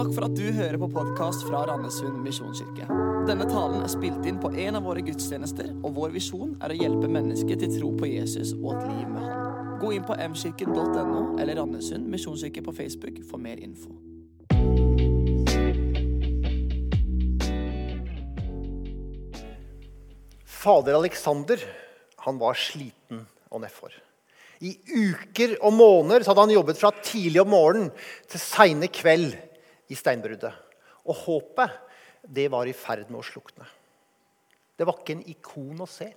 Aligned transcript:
Takk 0.00 0.14
for 0.16 0.24
at 0.24 0.32
du 0.32 0.46
hører 0.56 0.78
på 0.80 0.86
podkast 0.94 1.42
fra 1.44 1.58
Randesund 1.68 2.22
misjonskirke. 2.24 2.86
Denne 3.28 3.44
talen 3.44 3.82
er 3.84 3.90
spilt 3.92 4.24
inn 4.24 4.38
på 4.40 4.48
en 4.48 4.78
av 4.78 4.86
våre 4.88 5.02
gudstjenester, 5.04 5.66
og 5.84 5.92
vår 5.98 6.14
visjon 6.14 6.54
er 6.64 6.72
å 6.72 6.78
hjelpe 6.78 7.10
mennesker 7.12 7.58
til 7.60 7.74
tro 7.74 7.90
på 8.00 8.08
Jesus 8.08 8.54
og 8.54 8.78
et 8.78 8.86
liv 8.86 9.10
med 9.10 9.26
Han. 9.26 9.74
Gå 9.82 9.90
inn 9.92 10.06
på 10.08 10.16
mkirken.no 10.16 11.18
eller 11.36 11.60
Randesund 11.60 12.08
misjonskirke 12.08 12.64
på 12.64 12.72
Facebook 12.78 13.18
for 13.28 13.44
mer 13.44 13.60
info. 13.60 13.92
Fader 20.48 20.96
Alexander 21.02 21.68
han 22.24 22.40
var 22.40 22.56
sliten 22.56 23.26
og 23.52 23.66
nedfor. 23.66 23.92
I 24.64 24.72
uker 24.96 25.58
og 25.60 25.76
måneder 25.76 26.24
hadde 26.24 26.48
han 26.48 26.56
jobbet 26.56 26.80
fra 26.80 26.94
tidlig 27.04 27.44
om 27.44 27.52
morgenen 27.52 27.94
til 28.32 28.46
seine 28.48 28.88
kveld 28.88 29.36
i 29.90 29.98
steinbruddet. 29.98 30.54
Og 31.06 31.16
håpet 31.26 31.76
det 32.22 32.48
var 32.52 32.68
i 32.68 32.76
ferd 32.76 33.08
med 33.10 33.20
å 33.22 33.26
slukne. 33.26 33.66
Det 34.76 34.86
var 34.88 35.00
ikke 35.00 35.16
en 35.18 35.26
ikon 35.28 35.82
å 35.84 35.88
se. 35.90 36.08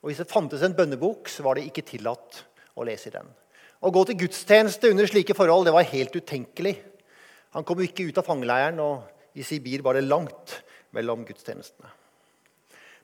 Og 0.00 0.10
Hvis 0.10 0.22
det 0.22 0.30
fantes 0.30 0.62
en 0.62 0.76
bønnebok, 0.76 1.28
så 1.28 1.44
var 1.44 1.58
det 1.58 1.66
ikke 1.68 1.86
tillatt 1.86 2.42
å 2.78 2.86
lese 2.86 3.10
i 3.10 3.16
den. 3.16 3.28
Å 3.78 3.92
gå 3.94 4.04
til 4.06 4.18
gudstjeneste 4.24 4.90
under 4.92 5.06
slike 5.06 5.36
forhold 5.38 5.68
det 5.68 5.74
var 5.74 5.90
helt 5.90 6.14
utenkelig. 6.14 6.76
Han 7.54 7.66
kom 7.66 7.80
jo 7.80 7.88
ikke 7.88 8.08
ut 8.08 8.20
av 8.20 8.26
fangeleiren, 8.26 8.80
og 8.82 9.38
i 9.38 9.44
Sibir 9.46 9.82
var 9.84 9.98
det 9.98 10.06
langt 10.06 10.58
mellom 10.96 11.24
gudstjenestene. 11.26 11.90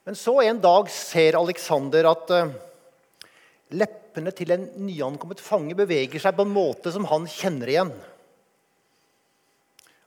Men 0.04 0.18
så 0.18 0.36
en 0.42 0.60
dag 0.60 0.90
ser 0.92 1.38
Alexander 1.38 2.10
at 2.10 2.32
uh, 2.34 2.50
leppene 3.72 4.32
til 4.36 4.52
en 4.52 4.66
nyankommet 4.84 5.40
fange 5.40 5.76
beveger 5.78 6.20
seg 6.20 6.36
på 6.36 6.44
en 6.44 6.52
måte 6.52 6.92
som 6.92 7.06
han 7.08 7.28
kjenner 7.30 7.72
igjen. 7.72 7.94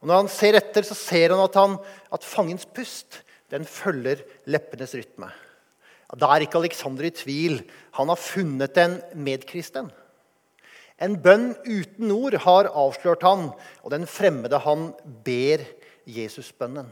Og 0.02 0.10
Når 0.10 0.22
han 0.22 0.30
ser 0.32 0.58
etter, 0.60 0.86
så 0.86 0.96
ser 0.98 1.34
han 1.34 1.42
at, 1.44 1.56
han, 1.58 1.78
at 2.14 2.26
fangens 2.26 2.68
pust 2.70 3.22
den 3.52 3.66
følger 3.66 4.22
leppenes 4.46 4.94
rytme. 4.98 5.30
Da 6.16 6.30
er 6.32 6.46
ikke 6.46 6.60
Alexander 6.62 7.08
i 7.08 7.12
tvil. 7.16 7.62
Han 7.98 8.12
har 8.12 8.20
funnet 8.20 8.78
en 8.80 9.00
medkristen. 9.16 9.90
En 11.02 11.18
bønn 11.22 11.52
uten 11.68 12.12
ord 12.14 12.38
har 12.46 12.70
avslørt 12.72 13.26
han, 13.28 13.52
og 13.84 13.92
den 13.94 14.08
fremmede 14.10 14.60
han 14.64 14.90
ber 15.26 15.66
Jesusbønnen. 16.08 16.88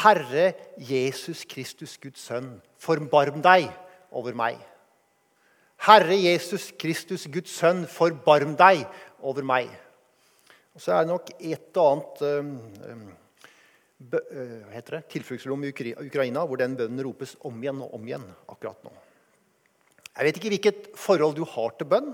Herre 0.00 0.54
Jesus 0.78 1.44
Kristus, 1.44 1.98
Guds 2.00 2.22
sønn, 2.24 2.62
forbarm 2.80 3.42
deg 3.44 3.68
over 4.14 4.32
meg. 4.36 4.56
Herre 5.84 6.16
Jesus 6.16 6.70
Kristus, 6.80 7.26
Guds 7.28 7.52
sønn, 7.52 7.84
forbarm 7.90 8.54
deg 8.56 8.86
over 9.20 9.44
meg. 9.44 9.68
Og 10.74 10.82
så 10.82 10.94
er 10.94 11.04
det 11.04 11.12
nok 11.12 11.30
et 11.38 11.78
og 11.78 11.90
annet 11.92 12.22
um, 12.26 13.02
uh, 14.10 15.00
tilfluktsrom 15.12 15.64
i 15.66 15.72
Ukraina 15.72 16.42
hvor 16.48 16.58
den 16.60 16.74
bønnen 16.78 17.04
ropes 17.06 17.36
om 17.46 17.60
igjen 17.62 17.82
og 17.84 17.94
om 17.94 18.08
igjen 18.08 18.26
akkurat 18.50 18.80
nå. 18.86 18.94
Jeg 20.14 20.26
vet 20.26 20.38
ikke 20.38 20.52
hvilket 20.52 20.88
forhold 20.98 21.36
du 21.38 21.44
har 21.46 21.74
til 21.78 21.90
bønn. 21.90 22.12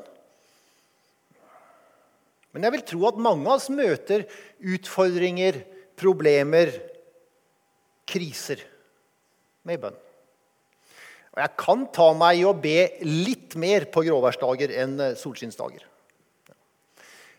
Men 2.50 2.66
jeg 2.66 2.74
vil 2.74 2.86
tro 2.88 3.02
at 3.08 3.20
mange 3.22 3.46
av 3.46 3.58
oss 3.58 3.68
møter 3.72 4.24
utfordringer, 4.60 5.60
problemer, 6.00 6.72
kriser 8.10 8.64
med 9.68 9.82
bønn. 9.82 9.98
Og 11.30 11.42
jeg 11.44 11.54
kan 11.62 11.84
ta 11.94 12.08
meg 12.18 12.40
i 12.40 12.46
å 12.48 12.56
be 12.58 12.78
litt 13.06 13.54
mer 13.60 13.86
på 13.92 14.02
gråværsdager 14.08 14.72
enn 14.82 14.96
eh, 15.04 15.16
solskinnsdager. 15.18 15.84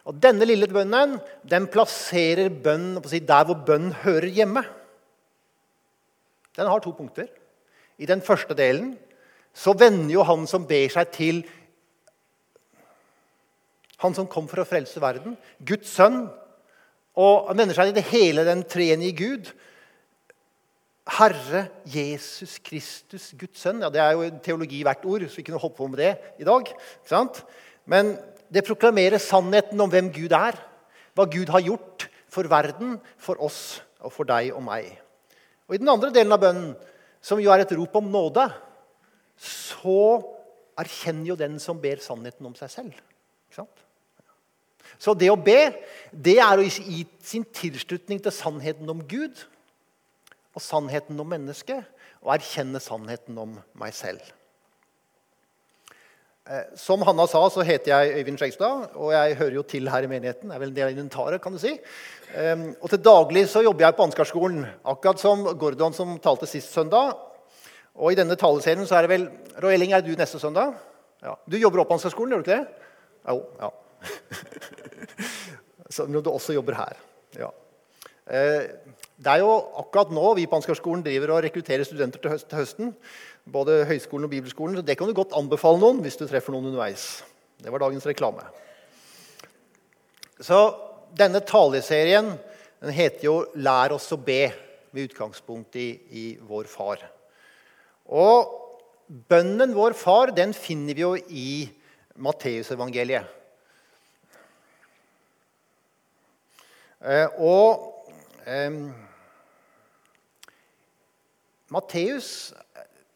Og 0.09 0.17
Denne 0.17 0.47
lille 0.47 0.69
bønnen 0.71 1.19
den 1.45 1.67
plasserer 1.71 2.49
bønn 2.49 2.95
der 3.01 3.45
hvor 3.45 3.59
bønn 3.67 3.91
hører 4.01 4.29
hjemme. 4.33 4.63
Den 6.57 6.67
har 6.67 6.79
to 6.83 6.91
punkter. 6.91 7.29
I 8.01 8.09
den 8.09 8.21
første 8.21 8.57
delen 8.57 8.95
så 9.53 9.73
vender 9.77 10.13
jo 10.15 10.23
han 10.25 10.47
som 10.47 10.65
ber 10.67 10.89
seg 10.89 11.11
til 11.13 11.43
han 14.01 14.15
som 14.17 14.29
kom 14.29 14.47
for 14.49 14.63
å 14.63 14.65
frelse 14.65 15.01
verden, 15.01 15.35
Guds 15.61 15.91
sønn. 15.93 16.23
Og 17.21 17.51
han 17.51 17.59
vender 17.59 17.77
seg 17.77 17.91
til 17.91 17.99
det 17.99 18.07
hele 18.09 18.45
den 18.47 18.63
treenige 18.65 19.17
Gud, 19.19 19.51
Herre 21.11 21.65
Jesus 21.89 22.55
Kristus, 22.63 23.31
Guds 23.37 23.61
sønn. 23.61 23.81
Ja, 23.83 23.89
Det 23.89 24.01
er 24.01 24.15
jo 24.15 24.29
teologi 24.41 24.81
hvert 24.85 25.05
ord, 25.05 25.27
så 25.27 25.37
vi 25.37 25.45
kunne 25.45 25.61
holdt 25.61 25.77
på 25.77 25.87
med 25.91 25.99
det 26.01 26.15
i 26.39 26.47
dag. 26.47 26.71
Men 27.85 28.15
det 28.51 28.65
proklamerer 28.67 29.21
sannheten 29.21 29.79
om 29.79 29.91
hvem 29.91 30.09
Gud 30.13 30.33
er. 30.35 30.57
Hva 31.15 31.27
Gud 31.31 31.51
har 31.51 31.63
gjort 31.63 32.07
for 32.31 32.47
verden, 32.51 32.97
for 33.19 33.39
oss 33.43 33.81
og 34.01 34.13
for 34.15 34.27
deg 34.27 34.51
og 34.55 34.63
meg. 34.65 34.89
Og 35.67 35.75
I 35.75 35.81
den 35.81 35.91
andre 35.91 36.11
delen 36.13 36.35
av 36.35 36.41
bønnen, 36.41 36.73
som 37.23 37.39
jo 37.39 37.51
er 37.53 37.63
et 37.63 37.73
rop 37.77 37.95
om 37.99 38.09
nåde, 38.11 38.47
så 39.41 40.01
erkjenner 40.79 41.31
jo 41.31 41.39
den 41.39 41.59
som 41.61 41.79
ber 41.79 42.01
sannheten 42.03 42.47
om 42.47 42.55
seg 42.57 42.71
selv. 42.73 42.99
Så 45.01 45.15
det 45.17 45.31
å 45.31 45.39
be, 45.39 45.71
det 46.11 46.37
er 46.43 46.59
å 46.59 46.65
gi 46.65 47.01
sin 47.25 47.45
tilslutning 47.55 48.19
til 48.21 48.33
sannheten 48.35 48.89
om 48.91 49.01
Gud 49.09 49.39
og 50.51 50.61
sannheten 50.61 51.19
om 51.21 51.31
mennesket 51.31 51.87
og 52.21 52.33
erkjenne 52.35 52.81
sannheten 52.83 53.39
om 53.41 53.55
meg 53.79 53.95
selv. 53.97 54.21
Eh, 56.49 56.63
som 56.75 57.01
Hanna 57.01 57.27
sa, 57.29 57.43
så 57.53 57.61
heter 57.61 57.91
jeg 57.91 58.15
Øyvind 58.17 58.39
Skjegstad, 58.41 58.95
og 58.97 59.11
jeg 59.13 59.35
hører 59.37 59.55
jo 59.59 59.61
til 59.61 59.89
her 59.93 60.07
i 60.07 60.09
menigheten. 60.09 60.49
Jeg 60.49 60.57
er 60.57 60.61
vel 60.63 60.71
en 60.71 60.77
del 60.79 60.93
inventaret, 60.95 61.41
kan 61.41 61.53
du 61.53 61.59
si. 61.61 61.75
Ehm, 62.33 62.71
og 62.81 62.89
til 62.89 63.03
daglig 63.05 63.43
så 63.51 63.61
jobber 63.61 63.85
jeg 63.85 63.95
på 63.99 64.07
Ansgarskolen, 64.07 64.63
akkurat 64.89 65.21
som 65.21 65.43
Gordon 65.61 65.93
som 65.93 66.15
talte 66.23 66.49
sist 66.49 66.73
søndag. 66.73 67.13
Og 67.93 68.09
i 68.09 68.17
denne 68.17 68.39
taleserien 68.41 68.89
så 68.89 68.97
er 68.97 69.05
det 69.05 69.11
vel 69.13 69.27
Roy 69.61 69.75
Elling, 69.75 69.93
er 69.93 70.01
du 70.01 70.15
neste 70.17 70.41
søndag? 70.41 70.73
Ja. 71.21 71.35
Du 71.45 71.59
jobber 71.61 71.83
opp 71.83 71.91
på 71.91 71.99
Ansgarskolen, 71.99 72.33
gjør 72.33 72.41
du 72.41 72.49
ikke 72.49 72.57
det? 72.57 72.89
Jo. 73.29 73.37
Ja. 73.61 73.69
så 75.93 76.07
når 76.09 76.25
du 76.25 76.31
også 76.33 76.57
jobber 76.57 76.79
her. 76.79 76.97
Ja. 77.37 77.53
Det 79.21 79.29
er 79.29 79.43
jo 79.43 79.51
akkurat 79.77 80.09
nå 80.13 80.31
vi 80.33 80.47
på 80.49 80.57
Ansgarskolen 80.57 81.03
driver 81.05 81.35
og 81.35 81.43
rekrutterer 81.45 81.85
studenter 81.85 82.21
til, 82.23 82.57
høsten. 82.57 82.93
Både 83.45 83.83
høyskolen 83.85 84.25
og 84.25 84.31
bibelskolen, 84.33 84.79
så 84.79 84.81
Det 84.81 84.97
kan 84.97 85.07
du 85.07 85.13
godt 85.13 85.35
anbefale 85.37 85.77
noen 85.77 86.01
hvis 86.01 86.17
du 86.17 86.25
treffer 86.25 86.53
noen 86.53 86.71
underveis. 86.71 87.23
Det 87.61 87.71
var 87.71 87.83
dagens 87.83 88.07
reklame. 88.09 88.41
Så 90.41 90.57
denne 91.13 91.43
taleserien 91.45 92.33
den 92.81 92.93
heter 92.97 93.25
jo 93.27 93.35
'Lær 93.53 93.93
oss 93.93 94.11
å 94.11 94.17
be', 94.17 94.53
med 94.91 95.07
utgangspunkt 95.07 95.75
i, 95.75 95.99
i 96.11 96.37
vår 96.41 96.65
far. 96.67 96.97
Og 98.09 98.49
bønnen 99.29 99.75
vår 99.75 99.93
far 99.93 100.33
den 100.35 100.51
finner 100.53 100.97
vi 100.97 101.01
jo 101.01 101.13
i 101.15 101.69
Matteusevangeliet. 102.15 103.23
Eh, 107.01 107.27
og 107.37 108.03
eh, 108.45 108.71
Matteus 111.71 112.51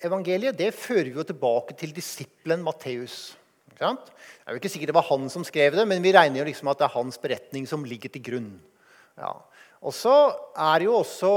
evangeliet 0.05 0.57
det 0.57 0.71
fører 0.75 1.11
jo 1.17 1.25
tilbake 1.27 1.75
til 1.77 1.93
disippelen 1.95 2.63
Matteus. 2.63 3.35
Det 3.75 3.83
er 3.83 4.53
jo 4.53 4.61
ikke 4.61 4.71
sikkert 4.71 4.93
det 4.93 4.97
var 4.97 5.09
han 5.09 5.27
som 5.31 5.43
skrev 5.43 5.75
det, 5.75 5.83
men 5.89 6.03
vi 6.03 6.13
regner 6.15 6.39
jo 6.39 6.47
liksom 6.47 6.69
at 6.71 6.79
det 6.79 6.87
er 6.87 6.95
hans 6.95 7.19
beretning 7.19 7.67
som 7.67 7.83
ligger 7.83 8.13
til 8.13 8.23
grunn. 8.23 8.51
Ja. 9.19 9.33
Og 9.83 9.93
så 9.95 10.13
er 10.55 10.85
jo 10.85 10.95
også 11.01 11.31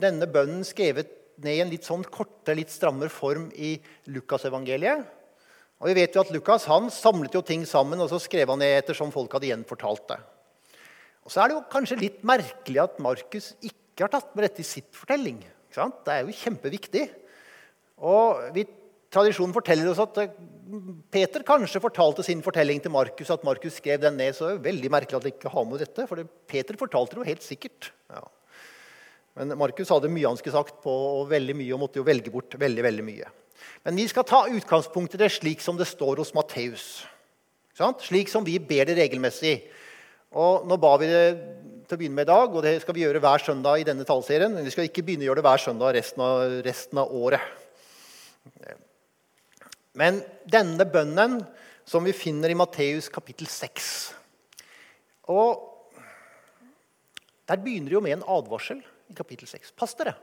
denne 0.00 0.28
bønnen 0.30 0.62
skrevet 0.66 1.10
ned 1.40 1.56
i 1.56 1.62
en 1.64 1.72
litt 1.72 1.88
sånn 1.88 2.04
korte, 2.06 2.54
litt 2.54 2.70
strammere 2.72 3.10
form 3.12 3.48
i 3.56 3.74
Lukasevangeliet. 4.12 5.02
Og 5.80 5.88
vi 5.88 5.96
vet 5.96 6.14
jo 6.14 6.22
at 6.22 6.32
Lukas 6.34 6.66
han 6.68 6.90
samlet 6.92 7.34
jo 7.34 7.42
ting 7.46 7.64
sammen 7.66 8.00
og 8.02 8.10
så 8.12 8.20
skrev 8.20 8.52
han 8.52 8.60
ned 8.60 8.76
etter 8.76 8.96
som 8.96 9.12
folk 9.14 9.32
hadde 9.34 9.48
gjenfortalt 9.48 10.10
det. 10.12 10.18
Og 11.24 11.32
så 11.32 11.42
er 11.42 11.50
det 11.50 11.56
jo 11.56 11.70
kanskje 11.72 11.98
litt 12.00 12.20
merkelig 12.26 12.82
at 12.84 13.00
Markus 13.02 13.54
ikke 13.64 14.04
har 14.04 14.12
tatt 14.12 14.36
med 14.36 14.46
dette 14.46 14.62
i 14.62 14.68
sitt 14.68 14.92
fortelling. 14.96 15.40
Det 15.70 16.14
er 16.14 16.24
jo 16.26 16.36
kjempeviktig. 16.36 17.06
Og 18.00 18.40
vi, 18.54 18.64
Tradisjonen 19.10 19.54
forteller 19.54 19.88
oss 19.90 20.00
at 20.02 20.18
eh, 20.22 20.34
Peter 21.10 21.42
kanskje 21.46 21.82
fortalte 21.82 22.22
sin 22.22 22.42
fortelling 22.44 22.78
til 22.82 22.92
Markus. 22.94 23.32
At 23.34 23.46
Markus 23.46 23.80
skrev 23.80 23.98
den 24.02 24.18
ned, 24.20 24.36
så 24.36 24.46
er 24.46 24.58
det 24.58 24.68
veldig 24.68 24.92
merkelig 24.94 25.18
at 25.18 25.26
de 25.26 25.32
ikke 25.34 25.50
har 25.50 25.66
med 25.66 25.82
dette. 25.82 26.06
For 26.06 26.22
Peter 26.50 26.78
fortalte 26.78 27.16
det 27.16 27.24
jo 27.24 27.30
helt 27.32 27.46
sikkert. 27.46 27.90
Ja. 28.12 28.22
Men 29.38 29.56
Markus 29.58 29.90
hadde 29.90 30.10
mye 30.12 30.28
han 30.28 30.38
skulle 30.38 30.54
sagt 30.54 30.78
på 30.84 30.94
og 30.94 31.30
veldig 31.30 31.56
mye, 31.58 31.72
og 31.74 31.82
måtte 31.82 31.98
jo 31.98 32.06
velge 32.06 32.30
bort 32.34 32.54
veldig, 32.58 32.84
veldig 32.86 33.06
mye. 33.06 33.30
Men 33.86 33.98
vi 33.98 34.06
skal 34.10 34.26
ta 34.28 34.44
utgangspunkt 34.50 35.16
i 35.16 35.20
det 35.20 35.30
slik 35.34 35.62
som 35.64 35.78
det 35.78 35.88
står 35.90 36.22
hos 36.22 36.34
Matteus. 36.36 36.86
Slik 38.04 38.30
som 38.30 38.44
vi 38.46 38.58
ber 38.62 38.86
det 38.86 38.98
regelmessig. 38.98 39.56
Og 40.36 40.66
nå 40.68 40.76
ba 40.78 40.94
vi 41.00 41.08
det 41.10 41.24
til 41.90 41.98
å 41.98 42.00
begynne 42.00 42.20
med 42.20 42.28
i 42.28 42.30
dag, 42.30 42.52
og 42.54 42.62
det 42.62 42.76
skal 42.84 42.94
vi 42.94 43.02
gjøre 43.02 43.22
hver 43.22 43.42
søndag 43.42 43.80
i 43.80 43.86
denne 43.86 44.06
tallserien. 44.06 44.52
Men 44.54 44.66
vi 44.66 44.72
skal 44.74 44.86
ikke 44.86 45.02
begynne 45.06 45.26
å 45.26 45.30
gjøre 45.30 45.40
det 45.40 45.46
hver 45.48 45.62
søndag 45.64 45.96
resten 45.96 46.22
av, 46.22 46.54
resten 46.66 47.00
av 47.02 47.14
året. 47.18 47.42
Men 49.98 50.20
denne 50.46 50.86
bønnen 50.86 51.40
som 51.88 52.06
vi 52.06 52.14
finner 52.14 52.52
i 52.52 52.56
Matteus 52.58 53.08
kapittel 53.10 53.48
6 53.50 53.88
Og 55.34 55.66
Der 57.50 57.58
begynner 57.58 57.90
det 57.90 57.96
jo 57.96 58.02
med 58.04 58.14
en 58.14 58.28
advarsel 58.30 58.78
i 59.10 59.16
kapittel 59.18 59.50
6. 59.50 59.72
Pass 59.74 59.96
dere. 59.98 60.14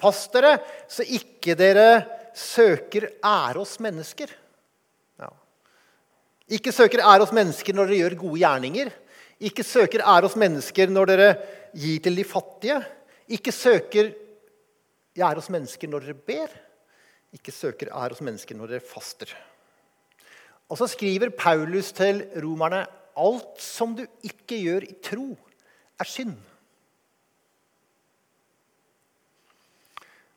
Pass 0.00 0.22
dere 0.32 0.54
så 0.88 1.04
ikke 1.04 1.52
dere 1.60 1.88
søker 2.32 3.10
ære 3.20 3.60
hos 3.60 3.76
mennesker. 3.84 4.32
Ikke 6.50 6.72
søker 6.74 7.02
ære 7.06 7.22
hos 7.24 7.34
mennesker 7.36 7.76
når 7.76 7.90
dere 7.90 8.00
gjør 8.02 8.16
gode 8.22 8.40
gjerninger. 8.42 8.90
Ikke 9.40 9.64
søker 9.64 10.02
ære 10.02 10.26
hos 10.26 10.36
mennesker 10.36 10.90
når 10.90 11.12
dere 11.12 11.28
gir 11.76 12.00
til 12.02 12.18
de 12.18 12.24
fattige. 12.26 12.80
Ikke 13.30 13.54
søker 13.54 14.10
ære 15.18 15.38
hos 15.38 15.50
mennesker 15.50 15.88
når 15.88 16.06
dere 16.06 16.14
ber. 16.14 16.56
Ikke 17.32 17.54
søker 17.54 17.92
ære 17.94 18.16
hos 18.16 18.24
mennesker 18.26 18.58
når 18.58 18.74
dere 18.74 18.86
faster. 18.94 19.30
Og 20.70 20.78
så 20.78 20.86
skriver 20.90 21.30
Paulus 21.38 21.92
til 21.92 22.24
romerne 22.42 22.84
alt 23.18 23.62
som 23.62 23.94
du 23.96 24.04
ikke 24.22 24.58
gjør 24.62 24.86
i 24.86 24.94
tro, 25.04 25.34
er 26.00 26.08
synd. 26.08 26.36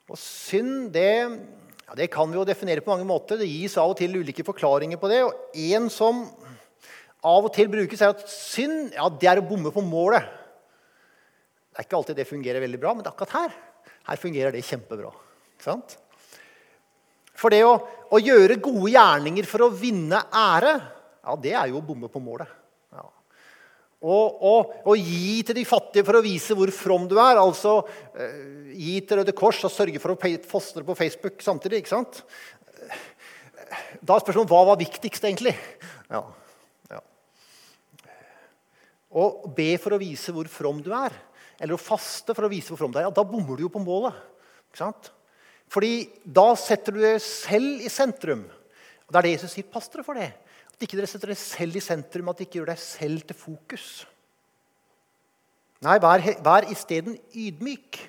Og 0.09 0.17
synd, 0.19 0.91
det, 0.93 1.39
ja, 1.87 1.97
det 1.99 2.09
kan 2.13 2.29
vi 2.31 2.39
jo 2.39 2.45
definere 2.47 2.83
på 2.83 2.93
mange 2.93 3.07
måter. 3.07 3.39
Det 3.39 3.49
gis 3.49 3.75
av 3.81 3.91
og 3.91 3.99
til 3.99 4.15
ulike 4.21 4.45
forklaringer 4.47 4.99
på 5.01 5.11
det. 5.11 5.19
Og 5.27 5.59
en 5.73 5.89
som 5.93 6.23
av 7.23 7.45
og 7.47 7.53
til 7.55 7.69
brukes, 7.71 8.01
er 8.01 8.15
at 8.15 8.23
synd 8.31 8.95
ja, 8.95 9.09
det 9.09 9.29
er 9.29 9.39
å 9.39 9.45
bomme 9.47 9.71
på 9.73 9.83
målet. 9.85 10.25
Det 11.73 11.81
er 11.81 11.87
ikke 11.87 11.99
alltid 11.99 12.19
det 12.19 12.29
fungerer 12.29 12.63
veldig 12.63 12.79
bra, 12.81 12.95
men 12.97 13.07
akkurat 13.09 13.37
her 13.37 13.61
her 14.07 14.19
fungerer 14.19 14.53
det 14.53 14.63
kjempebra. 14.67 15.11
Ikke 15.55 15.65
sant? 15.65 15.95
For 17.39 17.53
det 17.53 17.63
å, 17.65 17.75
å, 18.13 18.19
gjøre 18.21 18.59
gode 18.61 18.91
gjerninger 18.93 19.47
for 19.49 19.65
å 19.65 19.71
vinne 19.73 20.19
ære, 20.27 20.73
ja, 21.23 21.37
det 21.39 21.55
er 21.55 21.71
jo 21.71 21.79
å 21.79 21.85
bomme 21.85 22.09
på 22.11 22.21
målet. 22.23 22.49
Ja. 24.03 24.55
Å 24.83 24.95
gi 24.99 25.43
til 25.47 25.55
de 25.55 25.63
fattige 25.67 26.03
for 26.03 26.19
å 26.19 26.23
vise 26.25 26.55
hvor 26.57 26.71
from 26.75 27.05
du 27.07 27.15
er, 27.21 27.39
altså 27.39 27.77
eh, 28.19 28.73
gi 28.75 28.97
til 29.07 29.21
Røde 29.21 29.35
Kors 29.37 29.61
og 29.63 29.71
sørge 29.71 30.01
for 30.03 30.11
å 30.11 30.31
fostre 30.49 30.83
på 30.83 30.97
Facebook 30.99 31.39
samtidig. 31.45 31.83
ikke 31.83 31.93
sant? 31.93 32.19
Da 34.03 34.17
er 34.17 34.25
spørsmålet 34.25 34.51
hva 34.51 34.63
var 34.73 34.81
viktigst, 34.81 35.23
egentlig? 35.23 35.55
Ja. 36.11 36.19
ja. 36.91 36.99
Å 39.13 39.29
be 39.55 39.69
for 39.79 39.95
å 39.95 40.01
vise 40.01 40.35
hvor 40.35 40.51
from 40.51 40.83
du 40.83 40.91
er, 40.97 41.15
eller 41.61 41.77
å 41.77 41.81
faste 41.81 42.35
for 42.35 42.43
å 42.43 42.51
vise 42.51 42.73
hvor 42.73 42.83
from 42.83 42.91
du 42.91 42.99
er, 42.99 43.07
ja, 43.07 43.15
da 43.15 43.23
bommer 43.23 43.55
du 43.55 43.65
jo 43.69 43.71
på 43.71 43.81
målet. 43.85 44.19
ikke 44.67 44.83
sant? 44.83 45.13
Fordi 45.71 45.95
da 46.27 46.51
setter 46.59 46.93
du 46.93 47.01
deg 47.01 47.21
selv 47.23 47.81
i 47.81 47.89
sentrum. 47.89 48.43
Og 49.07 49.15
Det 49.15 49.19
er 49.21 49.25
det 49.29 49.35
Jesus 49.37 49.55
sier. 49.55 49.71
Pass 49.71 49.87
dere 49.93 50.05
for 50.05 50.19
det. 50.19 50.33
At 50.73 50.85
ikke 50.85 50.97
dere 50.97 51.09
setter 51.09 51.31
dere 51.31 51.39
selv 51.39 51.77
i 51.77 51.83
sentrum, 51.83 52.31
at 52.31 52.39
dere 52.39 52.49
ikke 52.49 52.59
gjør 52.61 52.71
deg 52.73 52.81
selv 52.81 53.27
til 53.29 53.37
fokus. 53.37 53.87
Nei, 55.83 55.99
vær, 56.01 56.23
vær 56.43 56.69
isteden 56.71 57.17
ydmyk. 57.35 57.99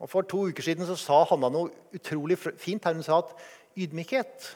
Og 0.00 0.08
For 0.08 0.24
to 0.24 0.46
uker 0.48 0.64
siden 0.64 0.86
så 0.88 0.96
sa 0.98 1.24
Hanna 1.28 1.50
noe 1.52 1.72
utrolig 1.96 2.38
fint. 2.38 2.84
her 2.84 2.96
Hun 2.96 3.04
sa 3.04 3.18
at 3.20 3.34
ydmykhet 3.76 4.48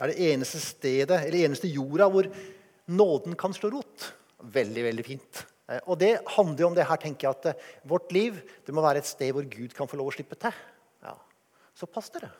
er 0.00 0.10
det 0.10 0.30
eneste 0.32 0.58
stedet, 0.62 1.20
eller 1.26 1.44
eneste 1.44 1.68
jorda 1.70 2.08
hvor 2.10 2.26
nåden 2.90 3.36
kan 3.38 3.54
slå 3.54 3.70
rot. 3.76 4.10
Veldig, 4.40 4.84
veldig 4.88 5.04
fint. 5.04 5.44
Eh, 5.68 5.80
og 5.86 6.00
det 6.00 6.14
handler 6.34 6.64
jo 6.64 6.70
om 6.70 6.76
det 6.78 6.86
her, 6.88 7.00
tenker 7.00 7.28
jeg, 7.28 7.36
at 7.36 7.50
eh, 7.52 7.66
vårt 7.86 8.10
liv 8.16 8.40
det 8.66 8.74
må 8.74 8.82
være 8.82 9.04
et 9.04 9.10
sted 9.10 9.34
hvor 9.36 9.46
Gud 9.46 9.76
kan 9.76 9.90
få 9.90 10.00
lov 10.00 10.10
å 10.10 10.14
slippe 10.16 10.38
til. 10.40 10.56
Ja. 11.04 11.14
Så 11.76 11.86
pass 11.86 12.10
dere. 12.14 12.32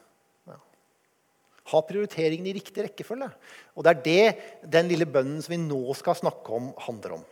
Ha 1.71 1.83
prioriteringen 1.87 2.49
i 2.51 2.55
riktig 2.57 2.85
rekkefølge. 2.87 3.29
Og 3.77 3.87
det 3.87 3.93
er 3.93 4.03
det 4.07 4.71
den 4.77 4.91
lille 4.91 5.07
bønnen 5.07 5.41
som 5.43 5.55
vi 5.55 5.61
nå 5.63 5.95
skal 5.99 6.19
snakke 6.19 6.57
om, 6.57 6.73
handler 6.87 7.21
om. 7.21 7.25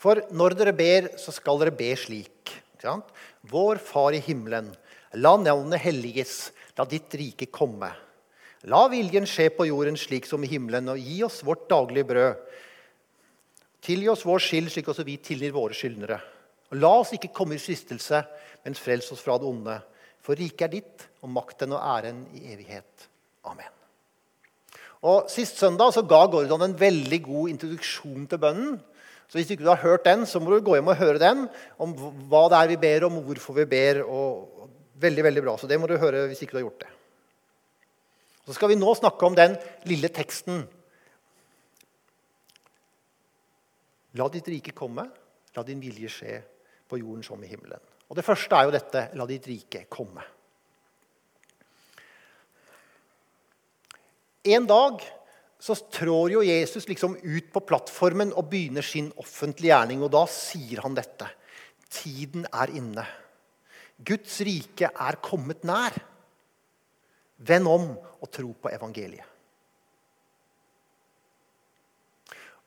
For 0.00 0.22
når 0.32 0.56
dere 0.56 0.76
ber, 0.76 1.10
så 1.20 1.32
skal 1.34 1.60
dere 1.60 1.76
be 1.76 1.90
slik. 1.98 2.54
Vår 3.52 3.80
Far 3.84 4.16
i 4.16 4.22
himmelen. 4.24 4.70
La 5.20 5.34
navnet 5.36 5.82
helliges. 5.82 6.50
La 6.78 6.86
ditt 6.88 7.12
rike 7.18 7.50
komme. 7.52 7.90
La 8.68 8.86
viljen 8.92 9.26
skje 9.28 9.48
på 9.56 9.66
jorden 9.68 9.96
slik 10.00 10.26
som 10.28 10.42
i 10.44 10.48
himmelen, 10.50 10.88
og 10.92 11.00
gi 11.00 11.22
oss 11.24 11.40
vårt 11.44 11.66
daglige 11.68 12.08
brød. 12.08 12.42
Tilgi 13.84 14.10
oss 14.12 14.26
vår 14.28 14.42
skyld, 14.44 14.68
slik 14.72 14.88
også 14.92 15.04
vi 15.04 15.16
tilgir 15.24 15.54
våre 15.56 15.76
skyldnere. 15.76 16.18
La 16.76 16.90
oss 17.00 17.14
ikke 17.16 17.32
komme 17.34 17.56
i 17.56 17.62
fristelse, 17.62 18.20
men 18.64 18.76
frels 18.76 19.08
oss 19.12 19.22
fra 19.24 19.38
det 19.40 19.48
onde. 19.48 19.78
For 20.24 20.38
riket 20.38 20.66
er 20.68 20.72
ditt, 20.74 21.06
og 21.24 21.32
makten 21.32 21.72
og 21.76 21.80
æren 21.80 22.24
i 22.36 22.52
evighet. 22.52 23.08
Amen. 23.48 23.72
Og 25.00 25.30
Sist 25.32 25.58
søndag 25.60 25.94
så 25.96 26.04
ga 26.04 26.26
Gordon 26.28 26.66
en 26.66 26.76
veldig 26.76 27.20
god 27.24 27.52
introduksjon 27.54 28.26
til 28.28 28.40
bønnen. 28.40 28.78
Så 29.30 29.38
Hvis 29.38 29.50
ikke 29.54 29.64
du 29.64 29.70
har 29.70 29.80
hørt 29.84 30.04
den, 30.04 30.26
så 30.26 30.40
må 30.40 30.50
du 30.50 30.64
gå 30.64 30.74
hjem 30.74 30.90
og 30.90 30.98
høre 30.98 31.20
den. 31.22 31.44
Om 31.78 31.94
hva 32.28 32.48
det 32.50 32.58
er 32.58 32.72
vi 32.72 32.80
ber 32.82 33.06
om, 33.06 33.20
hvorfor 33.24 33.54
vi 33.60 33.64
ber. 33.64 34.02
Og 34.02 34.68
veldig, 35.00 35.24
veldig 35.24 35.44
bra. 35.44 35.56
Så 35.56 35.70
det 35.70 35.78
må 35.80 35.86
du 35.86 35.96
høre 35.96 36.26
hvis 36.28 36.42
ikke 36.42 36.56
du 36.56 36.60
har 36.60 36.66
gjort 36.66 36.84
det. 36.84 36.90
Så 38.46 38.56
skal 38.56 38.72
vi 38.72 38.80
nå 38.80 38.94
snakke 38.98 39.26
om 39.26 39.36
den 39.38 39.54
lille 39.86 40.10
teksten. 40.10 40.64
La 44.18 44.26
ditt 44.34 44.48
rike 44.50 44.74
komme, 44.74 45.06
la 45.54 45.62
din 45.62 45.80
vilje 45.80 46.10
skje 46.10 46.40
på 46.90 46.98
jorden 46.98 47.22
som 47.22 47.44
i 47.46 47.50
himmelen. 47.50 47.89
Og 48.10 48.18
Det 48.18 48.26
første 48.26 48.58
er 48.58 48.66
jo 48.66 48.74
dette 48.74 49.06
La 49.18 49.26
ditt 49.30 49.46
rike 49.46 49.84
komme. 49.90 50.24
En 54.50 54.66
dag 54.66 55.02
så 55.60 55.76
trår 55.92 56.34
jo 56.34 56.42
Jesus 56.42 56.88
liksom 56.88 57.18
ut 57.20 57.50
på 57.52 57.62
plattformen 57.68 58.32
og 58.32 58.48
begynner 58.50 58.84
sin 58.84 59.10
offentlige 59.20 59.74
gjerning. 59.74 60.02
Og 60.02 60.10
da 60.14 60.24
sier 60.32 60.80
han 60.82 60.96
dette. 60.96 61.28
Tiden 61.92 62.46
er 62.48 62.72
inne. 62.74 63.04
Guds 64.00 64.40
rike 64.46 64.88
er 64.88 65.20
kommet 65.22 65.66
nær. 65.68 65.98
Vend 67.44 67.68
om 67.68 67.92
og 67.92 68.32
tro 68.32 68.54
på 68.56 68.72
evangeliet. 68.72 69.29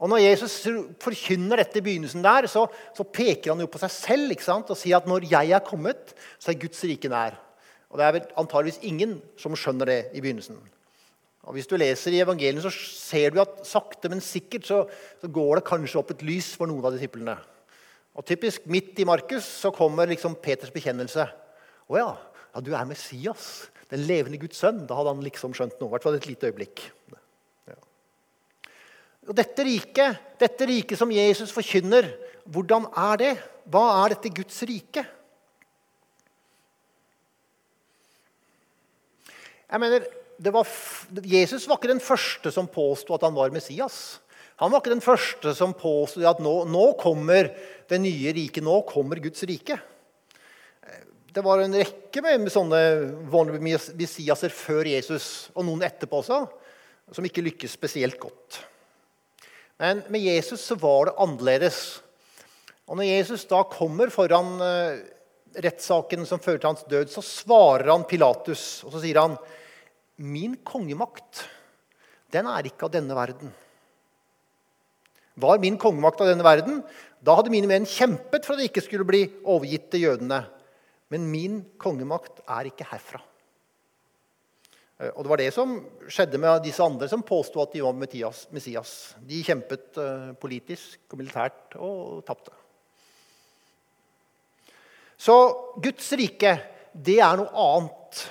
Og 0.04 0.12
Når 0.12 0.20
Jesus 0.20 0.58
forkynner 1.00 1.62
dette 1.62 1.80
i 1.80 1.84
begynnelsen, 1.86 2.24
der, 2.26 2.44
så, 2.52 2.66
så 2.92 3.06
peker 3.08 3.54
han 3.54 3.64
jo 3.64 3.70
på 3.72 3.80
seg 3.80 3.92
selv 3.94 4.34
ikke 4.36 4.44
sant? 4.44 4.72
og 4.74 4.76
sier 4.76 5.00
at 5.00 5.08
når 5.08 5.30
jeg 5.32 5.54
er 5.56 5.64
kommet, 5.64 6.12
så 6.36 6.52
er 6.52 6.60
Guds 6.60 6.84
rike 6.84 7.12
nær. 7.12 7.38
Og 7.88 8.00
Det 8.00 8.06
er 8.06 8.16
vel 8.18 8.26
antageligvis 8.42 8.82
ingen 8.84 9.16
som 9.40 9.56
skjønner 9.56 9.88
det 9.88 10.00
i 10.12 10.20
begynnelsen. 10.20 10.58
Og 11.48 11.56
Hvis 11.56 11.70
du 11.72 11.78
leser 11.80 12.16
i 12.16 12.20
evangeliet, 12.24 12.66
så 12.66 12.72
ser 12.74 13.32
du 13.32 13.40
at 13.44 13.64
sakte, 13.68 14.12
men 14.12 14.19
sikkert 14.24 14.68
så, 14.68 14.81
så 15.22 15.30
går 15.31 15.60
det 15.60 15.68
kanskje 15.72 16.02
opp 16.02 16.12
et 16.12 16.26
lys 16.28 16.52
for 16.60 16.68
noen 16.68 16.83
av 16.83 16.95
disiplene. 16.95 17.38
Og 18.14 18.28
typisk 18.28 18.68
Midt 18.68 19.00
i 19.00 19.07
Markus 19.07 19.48
så 19.48 19.72
kommer 19.74 20.12
liksom 20.12 20.36
Peters 20.44 20.72
bekjennelse. 20.74 21.26
Å 21.88 22.00
ja, 22.00 22.10
ja, 22.52 22.62
du 22.64 22.74
er 22.76 22.90
Messias, 22.92 23.69
den 23.92 24.04
levende 24.07 24.40
Guds 24.42 24.60
sønn. 24.60 24.83
Da 24.88 25.00
hadde 25.00 25.16
han 25.16 25.24
liksom 25.24 25.56
skjønt 25.56 25.80
noe. 25.80 25.88
I 25.88 25.95
hvert 25.95 26.07
fall 26.07 26.19
et 26.19 26.28
lite 26.28 26.52
øyeblikk. 26.52 26.83
Og 29.23 29.35
dette 29.37 29.63
riket, 29.63 30.19
dette 30.39 30.68
riket 30.68 30.99
som 30.99 31.11
Jesus 31.13 31.53
forkynner, 31.56 32.09
hvordan 32.44 32.89
er 32.92 33.19
det? 33.21 33.33
Hva 33.71 33.83
er 34.01 34.15
dette 34.15 34.31
Guds 34.35 34.57
rike? 34.68 35.06
Jeg 39.73 39.81
mener, 39.81 40.03
var, 40.53 40.68
Jesus 41.25 41.63
var 41.69 41.80
ikke 41.80 41.94
den 41.94 42.03
første 42.03 42.51
som 42.53 42.68
påsto 42.69 43.15
at 43.15 43.23
han 43.25 43.33
var 43.37 43.53
Messias. 43.56 44.19
Han 44.61 44.69
var 44.69 44.83
ikke 44.83 44.94
den 44.94 45.06
første 45.06 45.56
som 45.57 45.73
påsto 45.77 46.21
at 46.27 46.44
nå, 46.44 46.51
nå, 46.69 46.83
kommer 46.99 47.49
det 47.89 47.99
nye 48.03 48.35
riket, 48.35 48.61
nå 48.65 48.81
kommer 48.89 49.23
Guds 49.23 49.47
rike. 49.49 49.80
Det 51.33 51.42
var 51.42 51.63
en 51.63 51.73
rekke 51.80 52.21
med 52.21 52.51
sånne 52.53 52.83
messiaser 53.63 54.53
før 54.53 54.92
Jesus, 54.92 55.49
og 55.56 55.65
noen 55.65 55.87
etterpå 55.87 56.19
også, 56.21 56.44
som 57.15 57.25
ikke 57.25 57.47
lykkes 57.47 57.73
spesielt 57.73 58.19
godt. 58.21 58.59
Men 59.81 60.03
med 60.13 60.21
Jesus 60.21 60.61
så 60.61 60.77
var 60.80 61.09
det 61.09 61.18
annerledes. 61.21 61.80
Og 62.87 62.99
når 62.99 63.09
Jesus 63.09 63.45
da 63.49 63.63
kommer 63.69 64.11
foran 64.13 64.53
uh, 64.61 65.01
rettssaken 65.63 66.27
som 66.27 66.42
fører 66.44 66.61
til 66.61 66.71
hans 66.71 66.85
død, 66.89 67.09
så 67.11 67.23
svarer 67.25 67.89
han 67.92 68.06
Pilatus, 68.09 68.83
og 68.85 68.94
så 68.94 69.03
sier 69.03 69.21
han, 69.21 69.37
'Min 70.18 70.59
kongemakt, 70.61 71.47
den 72.30 72.45
er 72.47 72.69
ikke 72.69 72.85
av 72.85 72.94
denne 72.94 73.18
verden.' 73.18 73.53
Var 75.33 75.57
min 75.57 75.80
kongemakt 75.81 76.21
av 76.21 76.30
denne 76.30 76.45
verden, 76.45 76.83
da 77.23 77.33
hadde 77.33 77.49
mine 77.49 77.65
menn 77.65 77.87
kjempet 77.89 78.45
for 78.45 78.53
at 78.53 78.61
det 78.61 78.68
ikke 78.69 78.83
skulle 78.85 79.07
bli 79.07 79.23
overgitt 79.42 79.87
til 79.89 80.06
jødene. 80.06 80.44
Men 81.09 81.25
min 81.25 81.63
kongemakt 81.81 82.44
er 82.45 82.69
ikke 82.69 82.85
herfra. 82.85 83.18
Eh, 85.04 85.12
og 85.14 85.24
Det 85.24 85.31
var 85.31 85.42
det 85.42 85.52
som 85.56 85.76
skjedde 86.07 86.40
med 86.42 86.64
disse 86.66 86.83
andre 86.83 87.10
som 87.12 87.26
påsto 87.26 87.62
at 87.64 87.74
de 87.76 87.83
var 87.83 87.95
Messias. 87.98 89.16
De 89.19 89.44
kjempet 89.44 90.00
eh, 90.00 90.30
politisk 90.40 91.14
og 91.14 91.19
militært 91.22 91.78
og 91.80 92.24
tapte. 92.28 92.54
Så 95.18 95.36
Guds 95.80 96.10
rike, 96.19 96.57
det 96.94 97.19
er 97.24 97.38
noe 97.40 97.68
annet. 97.68 98.24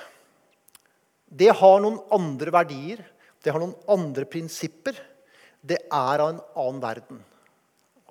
Det 1.33 1.49
har 1.57 1.79
noen 1.81 1.97
andre 2.13 2.53
verdier, 2.53 2.99
det 3.41 3.51
har 3.51 3.63
noen 3.63 3.75
andre 3.89 4.27
prinsipper. 4.29 4.93
det 5.63 5.77
er 5.87 6.19
av 6.19 6.27
en 6.27 6.41
annen 6.59 6.81
verden. 6.83 7.19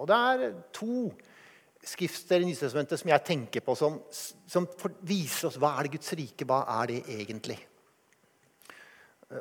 Og 0.00 0.06
det 0.08 0.16
er 0.16 0.54
to 0.72 1.10
skriftsteder 1.84 2.40
i 2.40 2.48
Nytestamentet 2.48 2.98
som 2.98 3.10
jeg 3.10 3.24
tenker 3.26 3.60
på 3.60 3.74
som, 3.76 3.98
som 4.10 4.66
viser 5.04 5.50
oss 5.50 5.58
hva 5.60 5.74
er 5.76 5.84
det 5.84 5.98
Guds 5.98 6.14
rike 6.16 6.46
hva 6.48 6.62
er 6.80 6.94
det 6.94 7.02
egentlig. 7.12 7.58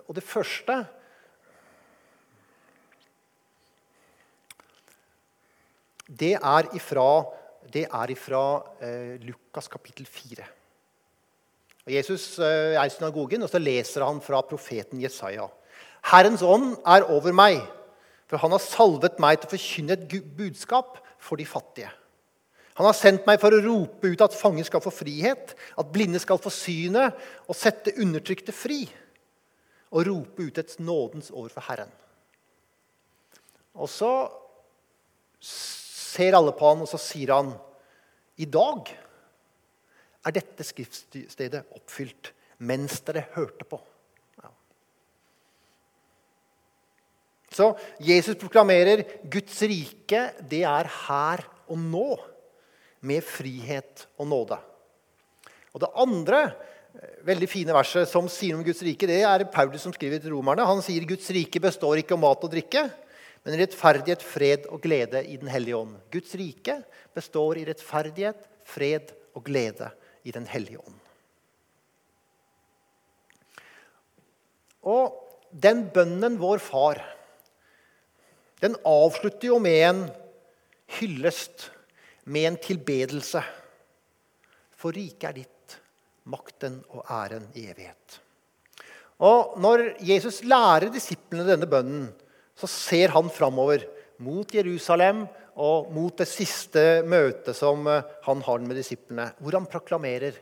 Og 0.08 0.16
det 0.16 0.24
første 0.24 0.82
Det 6.12 6.34
er 6.36 6.68
ifra, 6.76 7.24
det 7.72 7.86
er 7.88 8.12
ifra 8.12 8.44
eh, 8.84 9.14
Lukas 9.24 9.70
kapittel 9.72 10.04
4. 10.04 10.44
Og 11.86 11.94
Jesus 11.96 12.26
eh, 12.44 12.76
er 12.76 12.84
i 12.84 12.92
synagogen, 12.92 13.46
og 13.46 13.50
så 13.50 13.62
leser 13.62 14.04
han 14.04 14.20
fra 14.20 14.42
profeten 14.44 15.00
Jesaja. 15.00 15.46
Herrens 16.12 16.44
ånd 16.44 16.74
er 16.84 17.08
over 17.08 17.32
meg, 17.32 17.62
for 18.28 18.44
han 18.44 18.52
har 18.52 18.64
salvet 18.66 19.22
meg 19.24 19.40
til 19.40 19.48
å 19.48 19.54
forkynne 19.54 19.96
et 19.96 20.20
budskap 20.36 21.00
for 21.22 21.40
de 21.40 21.48
fattige. 21.48 21.94
Han 22.76 22.88
har 22.88 22.98
sendt 22.98 23.28
meg 23.28 23.40
for 23.40 23.56
å 23.56 23.64
rope 23.64 24.12
ut 24.12 24.24
at 24.26 24.36
fanger 24.36 24.68
skal 24.68 24.84
få 24.84 24.92
frihet, 24.92 25.56
at 25.80 25.92
blinde 25.96 26.20
skal 26.20 26.40
få 26.42 26.52
synet, 26.52 27.16
og 27.48 27.56
sette 27.56 27.96
undertrykte 28.04 28.56
fri. 28.56 28.84
Og 29.92 30.08
rope 30.08 30.48
ut 30.48 30.58
et 30.58 30.78
nådens 30.80 31.32
år 31.36 31.50
for 31.52 31.68
Herren. 31.68 31.92
Og 33.76 33.90
så 33.90 34.12
ser 35.42 36.36
alle 36.38 36.54
på 36.56 36.70
han, 36.70 36.84
og 36.84 36.90
så 36.92 37.00
sier 37.02 37.34
han 37.36 37.54
i 38.42 38.48
dag 38.50 38.90
er 40.22 40.36
dette 40.36 40.66
skriftstedet 40.66 41.64
oppfylt 41.76 42.32
mens 42.68 43.00
dere 43.08 43.26
hørte 43.34 43.66
på. 43.66 43.80
Ja. 44.42 44.52
Så 47.52 47.72
Jesus 48.06 48.38
proklamerer 48.42 49.04
Guds 49.34 49.62
rike, 49.66 50.28
det 50.42 50.62
er 50.68 50.90
her 51.08 51.46
og 51.72 51.80
nå, 51.82 52.10
med 53.02 53.26
frihet 53.26 54.06
og 54.22 54.28
nåde. 54.30 54.60
Og 55.74 55.82
Det 55.82 55.90
andre 55.98 56.42
veldig 57.26 57.48
fine 57.50 57.76
verset 57.76 58.10
som 58.10 58.28
sier 58.32 58.58
om 58.58 58.66
Guds 58.66 58.82
rike, 58.86 59.08
det 59.10 59.22
er 59.28 59.46
Paulus 59.54 59.84
som 59.86 59.94
skriver 59.96 60.22
til 60.22 60.36
romerne. 60.36 60.66
Han 60.68 60.84
sier 60.84 61.06
Guds 61.08 61.30
rike 61.34 61.62
består 61.64 62.02
ikke 62.02 62.18
av 62.18 62.24
mat 62.24 62.44
og 62.46 62.52
drikke, 62.54 62.88
men 63.46 63.58
rettferdighet, 63.58 64.22
fred 64.22 64.68
og 64.70 64.84
glede 64.84 65.24
i 65.26 65.38
Den 65.42 65.50
hellige 65.50 65.80
ånd. 65.80 65.96
Guds 66.14 66.36
rike 66.38 66.82
består 67.16 67.58
i 67.58 67.66
rettferdighet, 67.66 68.44
fred 68.68 69.14
og 69.34 69.46
glede 69.48 69.90
i 70.24 70.34
Den 70.36 70.46
hellige 70.50 70.82
ånd. 70.82 71.00
Og 74.82 75.18
den 75.52 75.88
bønnen 75.94 76.38
vår 76.42 76.62
far, 76.64 77.02
den 78.62 78.76
avslutter 78.86 79.50
jo 79.50 79.58
med 79.62 79.82
en 79.88 80.04
hyllest, 81.00 81.70
med 82.26 82.52
en 82.52 82.60
tilbedelse. 82.62 83.42
For 84.78 84.94
riket 84.94 85.30
er 85.30 85.38
ditt, 85.42 85.61
makten 86.30 86.82
og 86.94 87.06
æren 87.10 87.48
i 87.58 87.68
evighet. 87.72 88.20
Og 89.22 89.58
Når 89.62 90.02
Jesus 90.02 90.42
lærer 90.44 90.90
disiplene 90.94 91.46
denne 91.46 91.70
bønnen, 91.70 92.10
så 92.58 92.68
ser 92.70 93.14
han 93.14 93.30
framover 93.30 93.86
mot 94.22 94.54
Jerusalem 94.54 95.26
og 95.62 95.92
mot 95.94 96.16
det 96.18 96.28
siste 96.30 97.02
møtet 97.06 97.58
som 97.58 97.86
eh, 97.90 98.06
han 98.26 98.42
har 98.46 98.62
med 98.64 98.78
disiplene, 98.78 99.32
hvor 99.42 99.58
han 99.58 99.68
proklamerer 99.70 100.38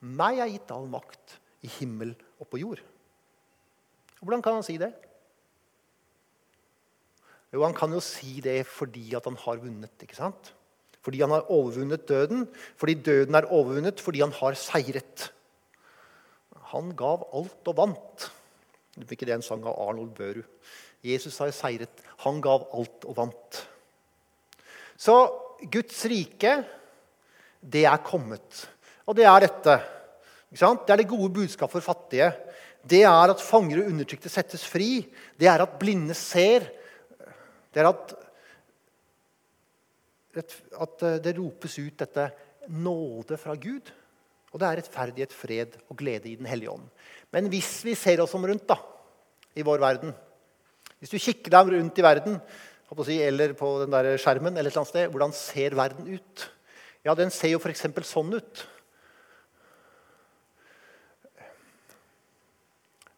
meg 0.00 0.38
er 0.38 0.52
gitt 0.52 0.70
all 0.70 0.86
makt 0.90 1.38
i 1.66 1.70
himmel 1.78 2.14
og 2.38 2.46
på 2.50 2.60
jord. 2.62 2.82
Hvordan 4.22 4.42
kan 4.42 4.58
han 4.58 4.66
si 4.66 4.78
det? 4.80 4.92
Jo, 7.52 7.64
Han 7.64 7.74
kan 7.74 7.92
jo 7.92 8.00
si 8.04 8.40
det 8.44 8.60
fordi 8.68 9.14
at 9.16 9.24
han 9.24 9.36
har 9.40 9.62
vunnet. 9.62 10.02
ikke 10.02 10.16
sant? 10.16 10.52
Fordi 11.08 11.22
han 11.24 11.32
har 11.32 11.48
overvunnet 11.48 12.04
døden, 12.04 12.42
fordi 12.76 12.98
døden 13.00 13.38
er 13.38 13.48
overvunnet, 13.48 14.00
fordi 14.04 14.20
han 14.20 14.34
har 14.36 14.58
seiret. 14.60 15.30
Han 16.74 16.90
gav 16.92 17.24
alt 17.32 17.70
og 17.72 17.78
vant. 17.78 18.26
Det 18.92 19.06
er 19.06 19.16
ikke 19.16 19.28
det 19.30 19.38
en 19.38 19.46
sang 19.46 19.64
av 19.64 19.78
Arnold 19.80 20.10
Børud. 20.12 20.44
Jesus 21.06 21.38
har 21.40 21.54
seiret. 21.56 22.02
Han 22.26 22.42
gav 22.44 22.66
alt 22.76 23.06
og 23.08 23.16
vant. 23.16 23.62
Så 25.00 25.14
Guds 25.72 26.04
rike, 26.12 26.58
det 27.64 27.86
er 27.88 28.04
kommet. 28.04 28.66
Og 29.08 29.16
det 29.16 29.24
er 29.30 29.46
dette. 29.46 29.78
Det 30.52 30.60
er 30.92 31.00
det 31.00 31.08
gode 31.08 31.32
budskap 31.40 31.72
for 31.72 31.88
fattige. 31.88 32.28
Det 32.84 33.00
er 33.08 33.32
at 33.32 33.40
fanger 33.40 33.80
og 33.80 33.94
undertrykte 33.94 34.28
settes 34.28 34.68
fri. 34.68 35.06
Det 35.40 35.48
er 35.48 35.64
at 35.64 35.80
blinde 35.80 36.12
ser. 36.12 36.68
Det 37.72 37.80
er 37.80 37.88
at, 37.94 38.12
at 40.36 41.06
det 41.24 41.36
ropes 41.38 41.78
ut 41.80 41.96
dette 41.98 42.28
nåde 42.68 43.38
fra 43.40 43.56
Gud. 43.56 43.88
Og 44.52 44.60
det 44.60 44.68
er 44.68 44.80
rettferdighet, 44.80 45.34
fred 45.34 45.76
og 45.88 45.98
glede 46.00 46.28
i 46.30 46.36
Den 46.36 46.48
hellige 46.48 46.72
ånd. 46.72 46.86
Men 47.32 47.48
hvis 47.52 47.82
vi 47.84 47.96
ser 47.98 48.20
oss 48.24 48.34
om 48.36 48.46
rundt 48.48 48.68
da, 48.68 48.78
i 49.58 49.64
vår 49.66 49.80
verden 49.82 50.14
hvis 50.98 51.12
du 51.14 51.20
kikker 51.22 51.52
deg 51.54 51.70
rundt 51.76 52.00
i 52.00 52.04
verden 52.04 52.40
eller 52.88 53.52
på 53.52 53.68
den 53.82 53.92
der 53.92 54.16
skjermen, 54.18 54.56
eller 54.56 54.70
et 54.70 54.72
eller 54.72 54.80
annet 54.80 54.90
sted, 54.90 55.10
hvordan 55.12 55.34
ser 55.36 55.76
verden 55.76 56.08
ut? 56.08 56.44
Ja, 57.04 57.14
den 57.14 57.30
ser 57.30 57.52
jo 57.52 57.60
f.eks. 57.60 57.84
sånn 58.08 58.32
ut. 58.32 58.62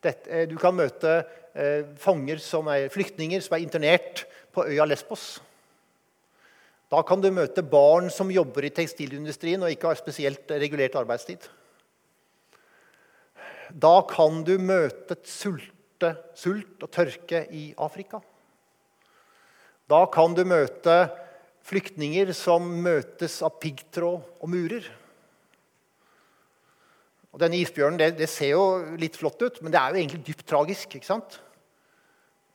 Dette, 0.02 0.26
eh, 0.26 0.48
du 0.48 0.56
kan 0.60 0.74
møte 0.74 1.20
eh, 1.54 1.86
fanger 2.00 2.40
som 2.42 2.68
er, 2.72 2.88
flyktninger 2.92 3.40
som 3.44 3.56
er 3.56 3.64
internert 3.64 4.24
på 4.52 4.64
øya 4.66 4.88
Lesbos. 4.88 5.38
Da 6.90 7.02
kan 7.06 7.22
du 7.22 7.30
møte 7.30 7.62
barn 7.62 8.08
som 8.10 8.32
jobber 8.34 8.66
i 8.66 8.72
tekstilindustrien 8.74 9.62
og 9.62 9.70
ikke 9.70 9.92
har 9.92 9.98
spesielt 9.98 10.50
regulert 10.50 10.96
arbeidstid. 10.98 11.44
Da 13.70 14.00
kan 14.10 14.42
du 14.46 14.56
møte 14.58 15.14
et 15.14 15.28
sult 15.30 15.70
sult 16.38 16.80
og 16.80 16.88
tørke 16.94 17.42
i 17.52 17.74
Afrika. 17.76 18.20
Da 19.90 20.04
kan 20.12 20.34
du 20.36 20.44
møte 20.48 21.10
flyktninger 21.66 22.32
som 22.36 22.66
møtes 22.82 23.40
av 23.44 23.58
piggtråd 23.60 24.40
og 24.40 24.48
murer. 24.50 24.86
Og 27.30 27.42
denne 27.42 27.60
isbjørnen 27.60 27.98
det, 28.00 28.14
det, 28.18 28.30
ser 28.30 28.54
jo 28.54 28.96
litt 28.98 29.18
flott 29.18 29.42
ut, 29.42 29.60
men 29.62 29.74
det 29.74 29.80
er 29.80 29.92
jo 29.92 30.00
egentlig 30.00 30.24
dypt 30.26 30.46
tragisk. 30.50 30.96
ikke 30.96 31.06
sant? 31.06 31.38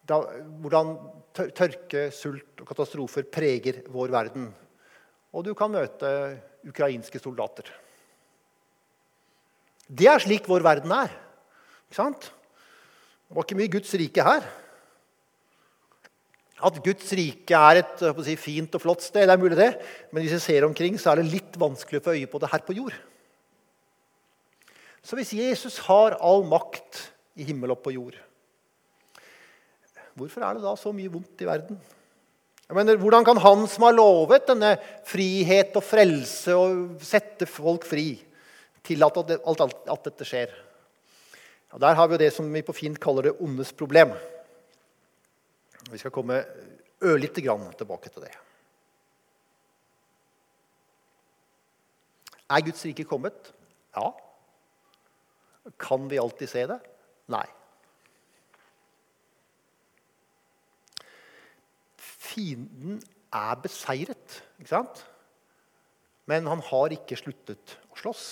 Da, 0.06 0.20
hvordan 0.62 0.96
tørke, 1.36 2.10
sult 2.14 2.62
og 2.62 2.68
katastrofer 2.70 3.26
preger 3.32 3.82
vår 3.92 4.14
verden. 4.14 4.52
Og 5.36 5.44
du 5.48 5.54
kan 5.58 5.74
møte 5.74 6.10
ukrainske 6.66 7.20
soldater. 7.22 7.68
Det 9.86 10.08
er 10.10 10.22
slik 10.22 10.48
vår 10.50 10.66
verden 10.66 10.94
er. 10.96 11.12
Ikke 11.88 11.98
sant? 11.98 12.30
Det 13.26 13.36
var 13.36 13.46
ikke 13.46 13.58
mye 13.60 13.74
Guds 13.74 13.92
rike 13.98 14.26
her. 14.26 14.46
At 16.66 16.78
Guds 16.86 17.12
rike 17.18 17.58
er 17.58 17.82
et 17.82 18.06
si, 18.24 18.38
fint 18.40 18.78
og 18.78 18.82
flott 18.82 19.04
sted, 19.04 19.26
det 19.28 19.34
er 19.34 19.42
mulig 19.42 19.58
det. 19.60 19.74
Men 20.14 20.24
hvis 20.24 20.38
vi 20.38 20.46
ser 20.46 20.66
omkring, 20.66 20.96
så 21.02 21.12
er 21.12 21.22
det 21.22 21.34
litt 21.34 21.60
vanskelig 21.60 22.00
å 22.00 22.06
få 22.06 22.16
øye 22.16 22.30
på 22.32 22.42
det 22.42 22.52
her 22.54 22.64
på 22.66 22.78
jord. 22.78 22.96
Så 25.06 25.20
hvis 25.20 25.36
Jesus 25.38 25.82
har 25.86 26.16
all 26.24 26.48
makt 26.50 27.04
i 27.38 27.46
himmel 27.46 27.76
og 27.76 27.84
på 27.86 27.94
jord, 27.94 28.16
hvorfor 30.16 30.44
er 30.44 30.58
det 30.58 30.66
da 30.66 30.74
så 30.80 30.94
mye 30.96 31.12
vondt 31.12 31.44
i 31.44 31.48
verden? 31.48 31.80
Jeg 32.66 32.78
mener, 32.80 32.98
Hvordan 32.98 33.26
kan 33.26 33.38
han 33.38 33.68
som 33.70 33.86
har 33.86 33.94
lovet 33.94 34.48
denne 34.50 34.72
frihet 35.06 35.76
og 35.78 35.84
frelse 35.86 36.56
og 36.58 37.02
sette 37.06 37.46
folk 37.46 37.86
fri, 37.86 38.16
tillate 38.86 39.22
at, 39.22 39.36
alt, 39.46 39.62
alt, 39.68 39.84
at 39.94 40.08
dette 40.10 40.26
skjer? 40.26 40.56
Og 41.76 41.82
Der 41.84 41.94
har 41.94 42.08
vi 42.08 42.16
jo 42.16 42.24
det 42.24 42.32
som 42.34 42.48
vi 42.50 42.64
på 42.66 42.74
fint 42.74 42.98
kaller 43.02 43.28
det 43.28 43.36
ondes 43.44 43.74
problem. 43.76 44.16
Vi 45.92 46.00
skal 46.02 46.14
komme 46.16 46.40
ørlite 47.06 47.44
grann 47.46 47.68
tilbake 47.78 48.10
til 48.10 48.26
det. 48.26 48.34
Er 52.50 52.66
Guds 52.66 52.82
rike 52.86 53.06
kommet? 53.10 53.52
Ja. 53.96 54.10
Kan 55.82 56.10
vi 56.10 56.22
alltid 56.22 56.50
se 56.50 56.66
det? 56.70 56.80
Nei. 57.34 57.46
Fienden 62.36 63.00
er 63.36 63.60
beseiret, 63.64 64.42
ikke 64.60 64.74
sant? 64.74 65.06
Men 66.28 66.48
han 66.50 66.62
har 66.68 66.94
ikke 66.96 67.18
sluttet 67.20 67.78
å 67.92 68.00
slåss. 68.00 68.26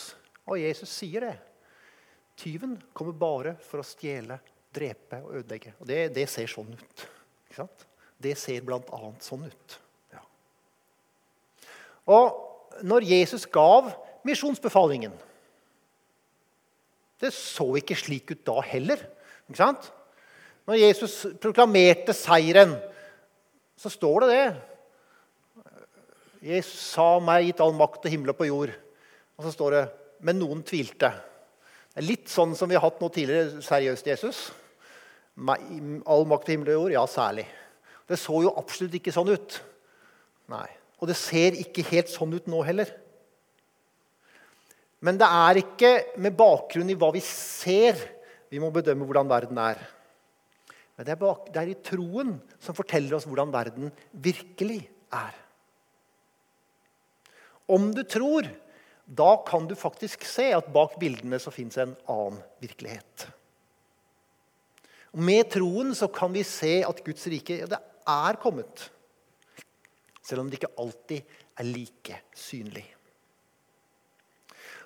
Og 0.49 0.59
Jesus 0.59 0.91
sier 0.91 1.23
det. 1.23 1.35
Tyven 2.39 2.75
kommer 2.97 3.15
bare 3.15 3.55
for 3.63 3.79
å 3.79 3.87
stjele, 3.87 4.39
drepe 4.73 5.21
og 5.23 5.37
ødelegge. 5.39 5.75
Og 5.79 5.87
det, 5.87 6.07
det 6.15 6.25
ser 6.31 6.49
sånn 6.51 6.73
ut. 6.73 7.03
Ikke 7.45 7.61
sant? 7.61 7.85
Det 8.23 8.33
ser 8.39 8.63
bl.a. 8.65 9.01
sånn 9.21 9.45
ut. 9.45 9.75
Ja. 10.13 10.23
Og 12.09 12.81
når 12.83 13.05
Jesus 13.05 13.45
gav 13.53 13.91
misjonsbefalingen 14.25 15.13
Det 17.21 17.29
så 17.35 17.67
ikke 17.77 17.95
slik 17.95 18.33
ut 18.33 18.41
da 18.47 18.57
heller. 18.65 18.99
Ikke 19.45 19.59
sant? 19.61 19.85
Når 20.67 20.79
Jesus 20.79 21.13
proklamerte 21.43 22.15
seieren 22.17 22.73
så 23.79 23.91
står 23.91 24.23
det 24.23 24.29
det. 24.31 24.45
Jesus 26.43 26.79
sa 26.93 27.17
meg 27.23 27.47
gitt 27.47 27.61
all 27.63 27.75
makt 27.77 28.01
til 28.03 28.15
himmel 28.15 28.33
og 28.33 28.39
på 28.39 28.49
jord. 28.49 28.73
Og 29.37 29.45
så 29.45 29.53
står 29.55 29.77
det 29.77 29.83
men 30.23 30.39
noen 30.39 30.63
tvilte. 30.65 31.09
Det 31.93 32.01
er 32.01 32.07
litt 32.07 32.31
sånn 32.31 32.55
som 32.57 32.69
vi 32.71 32.77
har 32.77 32.85
hatt 32.85 33.01
nå 33.03 33.09
tidligere. 33.13 33.61
Seriøst, 33.63 34.07
Jesus? 34.07 34.39
All 35.37 36.25
makt 36.29 36.47
til 36.47 36.57
himmel 36.57 36.73
og 36.73 36.79
jord? 36.79 36.95
Ja, 36.95 37.03
særlig. 37.09 37.45
Det 38.09 38.19
så 38.19 38.43
jo 38.45 38.53
absolutt 38.59 38.95
ikke 38.99 39.13
sånn 39.15 39.31
ut. 39.31 39.59
Nei. 40.51 40.67
Og 41.01 41.09
det 41.09 41.17
ser 41.19 41.57
ikke 41.59 41.85
helt 41.89 42.11
sånn 42.11 42.33
ut 42.35 42.47
nå 42.51 42.61
heller. 42.65 42.91
Men 45.03 45.19
det 45.19 45.27
er 45.27 45.59
ikke 45.59 45.91
med 46.23 46.35
bakgrunn 46.39 46.91
i 46.91 46.95
hva 46.99 47.09
vi 47.11 47.19
ser, 47.25 47.99
vi 48.47 48.61
må 48.63 48.69
bedømme 48.71 49.03
hvordan 49.07 49.27
verden 49.27 49.59
er. 49.59 49.81
Men 50.93 51.07
det 51.07 51.13
er, 51.15 51.21
bak, 51.21 51.47
det 51.49 51.61
er 51.61 51.71
i 51.71 51.79
troen 51.81 52.35
som 52.61 52.77
forteller 52.77 53.17
oss 53.17 53.25
hvordan 53.29 53.53
verden 53.53 53.89
virkelig 54.11 54.83
er. 55.13 55.39
Om 57.73 57.89
du 57.95 58.03
tror, 58.05 58.47
da 59.05 59.31
kan 59.47 59.65
du 59.67 59.75
faktisk 59.77 60.25
se 60.27 60.51
at 60.53 60.69
bak 60.73 60.99
bildene 61.01 61.39
så 61.41 61.51
fins 61.53 61.79
en 61.81 61.95
annen 62.11 62.37
virkelighet. 62.61 63.27
Med 65.13 65.49
troen 65.53 65.93
så 65.97 66.09
kan 66.13 66.33
vi 66.33 66.45
se 66.47 66.79
at 66.85 67.03
Guds 67.05 67.25
rike 67.29 67.59
ja, 67.61 67.69
det 67.69 67.79
er 68.09 68.39
kommet. 68.41 68.87
Selv 70.23 70.41
om 70.41 70.49
det 70.49 70.61
ikke 70.61 70.75
alltid 70.79 71.35
er 71.59 71.67
like 71.67 72.19
synlig. 72.37 72.85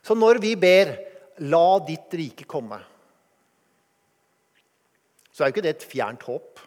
Så 0.04 0.16
når 0.16 0.40
vi 0.44 0.56
ber 0.56 0.96
'La 1.40 1.80
ditt 1.86 2.14
rike 2.18 2.46
komme', 2.50 2.80
så 5.38 5.44
er 5.44 5.52
jo 5.52 5.54
ikke 5.54 5.62
det 5.68 5.76
et 5.76 5.84
fjernt 5.86 6.24
håp. 6.26 6.62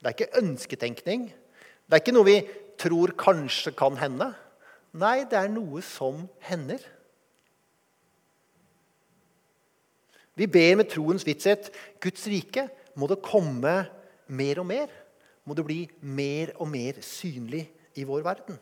Det 0.00 0.08
er 0.08 0.14
ikke 0.14 0.40
ønsketenkning. 0.40 1.26
Det 1.84 1.96
er 1.96 2.00
ikke 2.00 2.14
noe 2.16 2.24
vi 2.24 2.38
tror 2.80 3.12
kanskje 3.20 3.74
kan 3.76 3.98
hende. 4.00 4.30
Nei, 4.96 5.26
det 5.28 5.36
er 5.36 5.50
noe 5.52 5.82
som 5.84 6.22
hender. 6.48 6.80
Vi 10.38 10.48
ber 10.48 10.78
med 10.80 10.88
troens 10.88 11.26
vitshet 11.28 11.68
Guds 12.00 12.24
rike 12.30 12.68
må 12.96 13.08
det 13.10 13.20
komme 13.26 13.74
mer 14.32 14.62
og 14.62 14.68
mer. 14.70 14.88
Må 15.44 15.52
det 15.58 15.66
bli 15.68 15.82
mer 16.00 16.54
og 16.56 16.70
mer 16.72 17.02
synlig 17.04 17.66
i 18.00 18.06
vår 18.08 18.24
verden. 18.24 18.56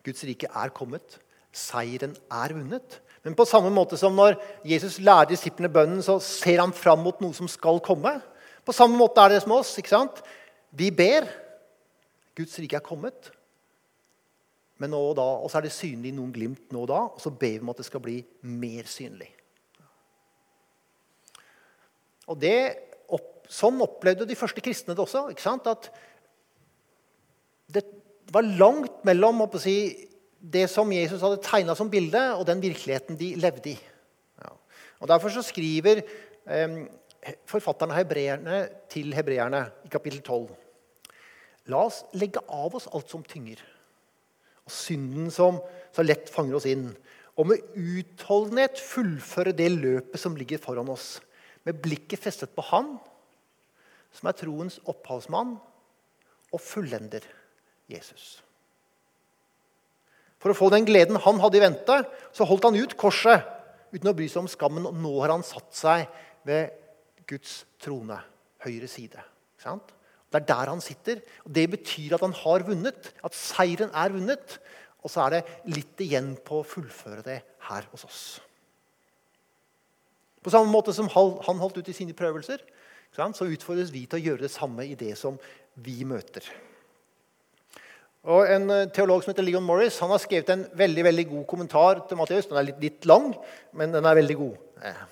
Guds 0.00 0.24
rike 0.24 0.48
er 0.48 0.72
kommet. 0.72 1.18
Seieren 1.52 2.16
er 2.32 2.56
vunnet. 2.56 3.02
Men 3.28 3.36
på 3.36 3.44
samme 3.44 3.68
måte 3.68 3.98
som 4.00 4.14
når 4.16 4.38
Jesus 4.64 4.94
lærer 5.04 5.28
disiplene 5.28 5.68
bønnen, 5.68 6.00
så 6.00 6.16
ser 6.24 6.62
han 6.62 6.72
fram 6.72 7.02
mot 7.04 7.18
noe 7.20 7.36
som 7.36 7.50
skal 7.50 7.76
komme. 7.84 8.14
På 8.64 8.72
samme 8.72 8.96
måte 8.96 9.20
er 9.20 9.34
det 9.34 9.42
som 9.44 9.52
oss. 9.58 9.74
ikke 9.76 9.92
sant? 9.92 10.22
Vi 10.72 10.88
ber. 10.88 11.28
Guds 12.38 12.56
rike 12.56 12.78
er 12.80 12.86
kommet. 12.86 13.28
Men 14.80 14.94
nå 14.94 15.02
og 15.10 15.16
da, 15.18 15.26
og 15.42 15.52
så 15.52 15.58
er 15.58 15.66
det 15.66 15.74
synlig 15.76 16.14
noen 16.16 16.32
glimt 16.32 16.72
nå 16.72 16.86
og 16.86 16.88
da, 16.88 17.02
og 17.10 17.20
så 17.20 17.34
ber 17.34 17.58
vi 17.58 17.60
om 17.66 17.72
at 17.74 17.82
det 17.82 17.88
skal 17.90 18.00
bli 18.00 18.16
mer 18.48 18.88
synlig. 18.88 19.28
Og 22.32 22.40
det, 22.40 22.58
Sånn 23.48 23.80
opplevde 23.80 24.26
de 24.28 24.36
første 24.36 24.60
kristne 24.60 24.92
det 24.92 25.00
også. 25.00 25.30
ikke 25.32 25.40
sant? 25.40 25.64
At 25.64 25.86
det 27.72 27.80
var 28.28 28.44
langt 28.44 28.98
mellom 29.08 29.40
si, 29.56 30.07
det 30.38 30.68
som 30.70 30.92
Jesus 30.92 31.22
hadde 31.24 31.42
tegna 31.42 31.74
som 31.78 31.90
bilde, 31.90 32.20
og 32.38 32.46
den 32.46 32.62
virkeligheten 32.62 33.18
de 33.18 33.32
levde 33.40 33.74
i. 33.74 33.78
Ja. 34.42 34.54
Og 35.00 35.10
Derfor 35.10 35.32
så 35.34 35.42
skriver 35.42 36.02
eh, 36.02 36.78
forfatterne 37.48 37.96
hebreerne 37.98 38.62
til 38.90 39.14
hebreerne 39.16 39.66
i 39.84 39.92
kapittel 39.92 40.22
12 40.22 40.48
La 41.68 41.82
oss 41.84 42.00
legge 42.16 42.40
av 42.48 42.72
oss 42.78 42.86
alt 42.96 43.10
som 43.12 43.24
tynger, 43.28 43.60
og 44.64 44.72
synden 44.72 45.28
som 45.32 45.58
så 45.92 46.04
lett 46.04 46.30
fanger 46.32 46.56
oss 46.56 46.68
inn. 46.68 46.86
Og 47.36 47.50
med 47.50 47.76
utholdenhet 47.76 48.80
fullføre 48.80 49.52
det 49.52 49.68
løpet 49.74 50.20
som 50.20 50.36
ligger 50.38 50.62
foran 50.62 50.88
oss, 50.88 51.18
med 51.68 51.82
blikket 51.84 52.22
festet 52.24 52.54
på 52.56 52.64
Han, 52.70 52.94
som 54.16 54.30
er 54.30 54.38
troens 54.38 54.78
opphavsmann 54.88 55.58
og 56.48 56.64
fullender. 56.64 57.26
Jesus. 57.88 58.38
For 60.48 60.54
å 60.54 60.60
få 60.62 60.68
den 60.72 60.86
gleden 60.88 61.18
han 61.20 61.40
hadde 61.42 61.58
i 61.58 61.60
vente, 61.60 61.94
så 62.32 62.46
holdt 62.48 62.64
han 62.64 62.76
ut 62.80 62.94
korset 62.96 63.44
uten 63.92 64.08
å 64.08 64.14
bry 64.16 64.24
seg 64.32 64.40
om 64.40 64.46
skammen. 64.48 64.86
Og 64.88 64.94
nå 64.96 65.10
har 65.20 65.34
han 65.34 65.44
satt 65.44 65.74
seg 65.76 66.06
ved 66.48 66.70
Guds 67.28 67.66
trone, 67.84 68.16
høyre 68.64 68.88
side. 68.88 69.20
Det 69.60 70.38
er 70.38 70.46
der 70.48 70.70
han 70.72 70.80
sitter. 70.80 71.20
og 71.44 71.52
Det 71.52 71.66
betyr 71.74 72.14
at 72.16 72.24
han 72.24 72.32
har 72.32 72.64
vunnet, 72.64 73.10
at 73.20 73.36
seieren 73.36 73.92
er 73.92 74.14
vunnet. 74.14 74.56
Og 75.04 75.12
så 75.12 75.26
er 75.26 75.36
det 75.36 75.42
litt 75.68 76.00
igjen 76.06 76.30
på 76.40 76.62
å 76.62 76.66
fullføre 76.70 77.26
det 77.26 77.42
her 77.68 77.90
hos 77.92 78.06
oss. 78.08 78.22
På 80.40 80.54
samme 80.54 80.72
måte 80.72 80.96
som 80.96 81.12
han 81.12 81.60
holdt 81.60 81.82
ut 81.82 81.92
i 81.92 81.96
sine 81.98 82.16
prøvelser, 82.16 82.64
så 83.12 83.52
utfordres 83.52 83.92
vi 83.92 84.06
til 84.08 84.16
å 84.16 84.24
gjøre 84.30 84.46
det 84.46 84.52
samme 84.56 84.88
i 84.88 84.96
det 84.96 85.12
som 85.20 85.36
vi 85.76 86.00
møter. 86.08 86.48
Og 88.28 88.48
En 88.52 88.70
eh, 88.70 88.88
teolog 88.92 89.22
som 89.24 89.32
heter 89.32 89.46
Leon 89.46 89.64
Morris 89.64 89.98
han 90.02 90.12
har 90.12 90.20
skrevet 90.20 90.50
en 90.52 90.66
veldig 90.76 91.04
veldig 91.06 91.26
god 91.30 91.44
kommentar 91.48 92.02
til 92.08 92.18
Matteus. 92.20 92.48
Den 92.50 92.60
er 92.60 92.66
litt, 92.68 92.82
litt, 92.82 93.06
lang, 93.08 93.30
men 93.72 93.94
den 93.94 94.04
er 94.04 94.18
veldig 94.18 94.36
god. 94.36 94.58
Eh, 94.84 95.04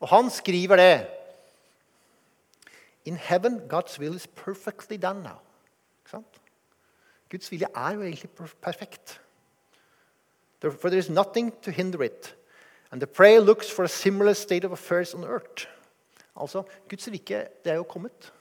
og 0.00 0.08
Han 0.08 0.30
skriver 0.32 0.80
det 0.80 0.94
In 3.04 3.16
heaven, 3.16 3.60
God's 3.68 3.98
will 3.98 4.14
is 4.14 4.26
perfectly 4.26 4.96
done 4.96 5.22
now. 5.22 5.40
Guds 7.32 7.50
vilje 7.50 7.66
er 7.74 7.94
jo 7.94 8.02
egentlig 8.02 8.30
perfekt. 8.60 9.20
For 10.60 10.88
there 10.90 10.98
is 10.98 11.08
nothing 11.08 11.50
to 11.62 11.70
hinder 11.70 12.02
it. 12.02 12.36
And 12.90 13.00
the 13.00 13.06
prayer 13.06 13.40
looks 13.40 13.70
for 13.70 13.84
a 13.84 13.88
similar 13.88 14.34
state 14.34 14.64
of 14.66 14.72
affairs 14.72 15.14
on 15.14 15.24
earth. 15.24 15.66
Altså, 16.36 16.62
Guds 16.88 17.08
rike 17.08 17.46
det 17.64 17.72
er 17.72 17.74
jo 17.74 17.82
kommet. 17.82 18.32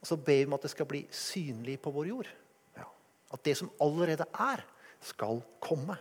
Og 0.00 0.06
så 0.06 0.16
ber 0.16 0.36
vi 0.36 0.46
om 0.46 0.52
at 0.52 0.62
det 0.62 0.70
skal 0.70 0.86
bli 0.86 1.06
synlig 1.10 1.80
på 1.80 1.90
vår 1.90 2.04
jord. 2.04 2.26
At 3.32 3.44
det 3.44 3.56
som 3.58 3.70
allerede 3.80 4.26
er, 4.34 4.64
skal 5.00 5.42
komme. 5.60 5.96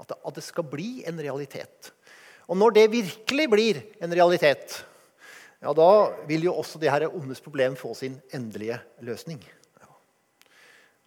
At 0.00 0.08
det, 0.08 0.16
at 0.26 0.34
det 0.34 0.44
skal 0.44 0.66
bli 0.70 1.04
en 1.08 1.20
realitet. 1.20 1.92
Og 2.46 2.56
når 2.56 2.70
det 2.70 2.90
virkelig 2.92 3.46
blir 3.50 3.80
en 4.02 4.12
realitet, 4.14 4.86
ja, 5.62 5.72
da 5.72 5.90
vil 6.28 6.44
jo 6.46 6.54
også 6.54 6.78
det 6.78 6.90
her 6.92 7.08
ondes 7.08 7.40
problem 7.40 7.76
få 7.76 7.94
sin 7.94 8.20
endelige 8.34 8.78
løsning. 9.00 9.40
Ja. 9.80 9.88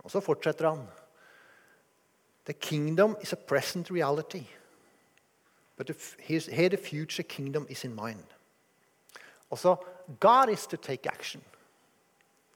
Og 0.04 0.12
så 0.12 0.20
fortsetter 0.20 0.70
han. 0.70 0.88
The 2.46 2.54
kingdom 2.54 3.16
is 3.22 3.34
a 3.34 3.36
present 3.36 3.92
reality. 3.92 4.44
But 5.78 5.88
the, 5.88 5.96
here 6.52 6.70
the 6.70 6.78
future 6.78 7.24
kingdom 7.24 7.66
is 7.70 7.84
in 7.84 7.96
mind. 7.96 8.24
Altså, 9.52 9.76
God 10.20 10.50
is 10.50 10.68
to 10.68 10.78
take 10.78 11.10
action. 11.10 11.42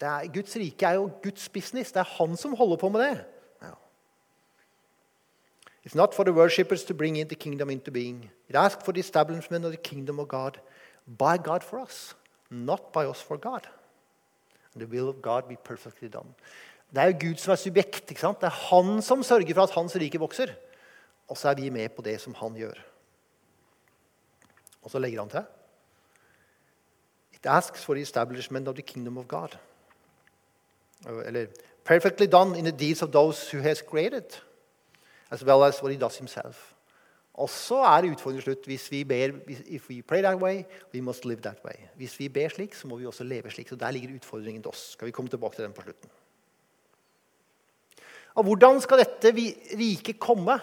Er, 0.03 0.27
Guds 0.33 0.55
rike 0.55 0.85
er 0.85 0.93
jo 0.99 1.11
Guds 1.23 1.49
business. 1.49 1.91
Det 1.91 1.99
er 1.99 2.15
han 2.17 2.37
som 2.37 2.55
holder 2.55 2.75
på 2.77 2.89
med 2.89 3.01
det. 3.01 3.25
It's 5.85 5.95
not 5.95 6.13
for 6.13 6.23
the 6.23 6.31
worshippers 6.31 6.83
to 6.85 6.93
bring 6.93 7.17
in 7.17 7.27
the 7.27 7.35
kingdom 7.35 7.69
into 7.69 7.91
being. 7.91 8.31
It 8.47 8.55
asks 8.55 8.85
for 8.85 8.93
the 8.93 8.99
establishment 8.99 9.65
of 9.65 9.71
the 9.71 9.81
kingdom 9.81 10.19
of 10.19 10.27
God 10.27 10.59
by 11.05 11.37
God 11.37 11.61
for 11.61 11.79
us, 11.79 12.15
not 12.49 12.93
by 12.93 13.05
us 13.05 13.21
for 13.21 13.37
God. 13.37 13.67
And 14.73 14.81
the 14.81 14.87
will 14.87 15.09
of 15.09 15.21
God 15.21 15.49
be 15.49 15.57
perfectly 15.57 16.07
done. 16.07 16.33
Det 16.93 17.01
er 17.01 17.05
jo 17.05 17.17
Gud 17.19 17.35
som 17.35 17.51
er 17.51 17.55
subjekt. 17.55 18.11
ikke 18.11 18.21
sant? 18.21 18.39
Det 18.41 18.47
er 18.47 18.59
han 18.69 19.01
som 19.01 19.23
sørger 19.23 19.53
for 19.53 19.63
at 19.63 19.71
hans 19.71 19.95
rike 19.95 20.19
vokser. 20.19 20.53
Og 21.27 21.37
så 21.37 21.49
er 21.49 21.55
vi 21.55 21.69
med 21.69 21.89
på 21.89 22.01
det 22.01 22.21
som 22.21 22.33
han 22.33 22.55
gjør. 22.55 22.79
Og 24.83 24.91
så 24.91 24.99
legger 24.99 25.19
han 25.19 25.29
til 25.29 25.43
It 27.33 27.45
asks 27.45 27.83
for 27.83 27.93
the 27.93 28.01
establishment 28.01 28.67
of 28.67 28.75
the 28.75 28.83
kingdom 28.83 29.17
of 29.17 29.27
God 29.27 29.57
eller 31.05 31.47
perfectly 31.83 32.27
done 32.27 32.55
in 32.55 32.65
the 32.65 32.71
deeds 32.71 33.01
of 33.01 33.11
those 33.11 33.49
who 33.51 33.61
has 33.61 33.81
created, 33.81 34.25
as 35.31 35.43
well 35.45 35.63
as 35.63 35.81
what 35.83 35.91
he 35.91 35.97
does 35.97 36.17
himself. 36.17 36.73
Og 37.33 37.49
så 37.49 37.79
er 37.81 38.11
utfordringen 38.11 38.45
slutt. 38.45 38.65
Hvis 38.69 38.91
vi 38.91 39.03
ber, 39.03 39.39
if 39.65 39.89
we 39.89 40.01
pray 40.01 40.21
that 40.21 40.37
way, 40.37 40.63
we 40.93 41.01
must 41.01 41.25
live 41.25 41.41
that 41.41 41.63
way. 41.65 41.87
Hvis 41.97 42.19
vi 42.19 42.29
ber 42.29 42.49
slik, 42.49 42.75
så 42.75 42.87
må 42.87 42.99
vi 42.99 43.05
også 43.09 43.23
leve 43.23 43.51
slik. 43.51 43.69
Så 43.69 43.75
Der 43.75 43.91
ligger 43.91 44.15
utfordringen 44.15 44.61
til 44.61 44.69
oss. 44.69 44.91
Skal 44.91 45.05
vi 45.05 45.11
komme 45.11 45.29
tilbake 45.29 45.55
til 45.55 45.65
den 45.65 45.73
på 45.73 45.81
slutten. 45.81 46.09
Og 48.35 48.43
Hvordan 48.43 48.81
skal 48.81 48.97
dette 48.97 49.33
riket 49.77 50.19
komme? 50.19 50.59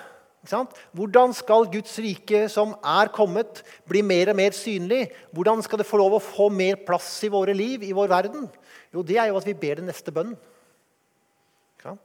Hvordan 0.92 1.34
skal 1.36 1.68
Guds 1.72 1.98
rike, 1.98 2.48
som 2.48 2.72
er 2.84 3.10
kommet, 3.12 3.62
bli 3.88 4.00
mer 4.00 4.30
og 4.30 4.36
mer 4.36 4.54
synlig? 4.56 5.10
Hvordan 5.32 5.62
skal 5.62 5.78
det 5.78 5.86
få 5.86 6.00
lov 6.00 6.16
å 6.16 6.22
få 6.22 6.48
mer 6.48 6.80
plass 6.86 7.18
i 7.26 7.28
våre 7.28 7.52
liv, 7.54 7.82
i 7.82 7.92
vår 7.92 8.08
verden? 8.08 8.48
Jo, 8.90 9.02
det 9.06 9.18
er 9.22 9.30
jo 9.30 9.38
at 9.38 9.46
vi 9.46 9.54
ber 9.54 9.78
den 9.78 9.88
neste 9.90 10.12
bønnen. 10.14 10.38
Ja. 11.84 11.96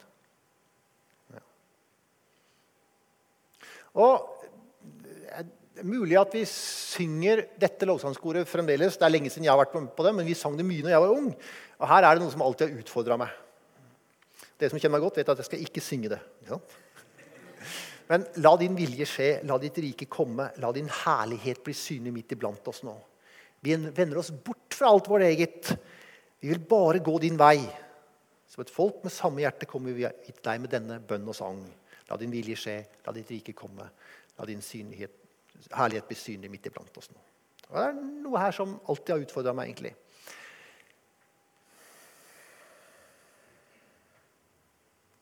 Og 3.96 4.32
Det 5.76 5.84
er 5.84 5.88
mulig 5.92 6.16
at 6.16 6.32
vi 6.32 6.46
synger 6.48 7.42
dette 7.60 7.84
lovsangskoret 7.84 8.48
fremdeles. 8.48 8.96
Det 8.96 9.04
er 9.04 9.12
lenge 9.12 9.28
siden 9.28 9.44
jeg 9.44 9.52
har 9.52 9.60
vært 9.60 9.74
på 9.76 10.04
det, 10.06 10.14
men 10.16 10.24
vi 10.24 10.36
sang 10.38 10.56
det 10.56 10.64
mye 10.64 10.86
når 10.86 10.94
jeg 10.94 11.02
var 11.04 11.16
ung. 11.18 11.26
Og 11.82 11.90
her 11.92 12.06
er 12.08 12.16
det 12.16 12.24
noe 12.24 12.32
som 12.32 12.44
alltid 12.46 12.70
har 12.70 12.80
utfordra 12.80 13.18
meg. 13.20 13.34
Dere 14.56 14.72
som 14.72 14.80
kjenner 14.80 14.96
meg 14.96 15.04
godt, 15.04 15.20
vet 15.20 15.32
at 15.34 15.42
jeg 15.42 15.50
skal 15.50 15.66
ikke 15.66 15.84
synge 15.84 16.14
det. 16.14 16.22
Ikke 16.46 16.62
men 18.14 18.24
la 18.40 18.54
din 18.62 18.78
vilje 18.80 19.10
skje, 19.12 19.30
la 19.52 19.60
ditt 19.60 19.82
rike 19.84 20.08
komme, 20.08 20.48
la 20.64 20.72
din 20.72 20.88
herlighet 21.04 21.60
bli 21.66 21.76
synlig 21.76 22.16
midt 22.16 22.38
iblant 22.38 22.72
oss 22.72 22.80
nå. 22.88 22.96
Vi 23.66 23.76
vender 23.76 24.22
oss 24.22 24.32
bort 24.32 24.80
fra 24.80 24.94
alt 24.94 25.12
vårt 25.12 25.28
eget. 25.28 25.74
Vi 26.46 26.52
vil 26.52 26.62
bare 26.70 27.00
gå 27.00 27.18
din 27.18 27.40
vei. 27.42 27.58
Som 28.46 28.62
et 28.62 28.70
folk 28.70 29.00
med 29.02 29.10
samme 29.10 29.42
hjerte 29.42 29.66
kommer 29.66 29.96
vi 29.98 30.04
til 30.28 30.36
deg 30.46 30.60
med 30.62 30.70
denne 30.70 31.00
bønn 31.02 31.24
og 31.26 31.34
sang. 31.34 31.64
La 32.06 32.20
din 32.22 32.30
vilje 32.30 32.54
skje, 32.62 32.76
la 33.02 33.14
ditt 33.16 33.32
rike 33.34 33.56
komme. 33.58 33.88
La 34.38 34.46
din 34.46 34.62
herlighet 34.62 36.06
bli 36.06 36.18
synlig 36.20 36.52
midt 36.54 36.68
iblant 36.70 37.00
oss 37.02 37.10
nå. 37.10 37.18
Og 37.72 37.80
det 37.80 37.86
er 37.88 37.96
noe 37.98 38.44
her 38.44 38.54
som 38.54 38.76
alltid 38.86 39.16
har 39.16 39.24
utfordra 39.24 39.56
meg. 39.58 39.72
egentlig. 39.72 39.96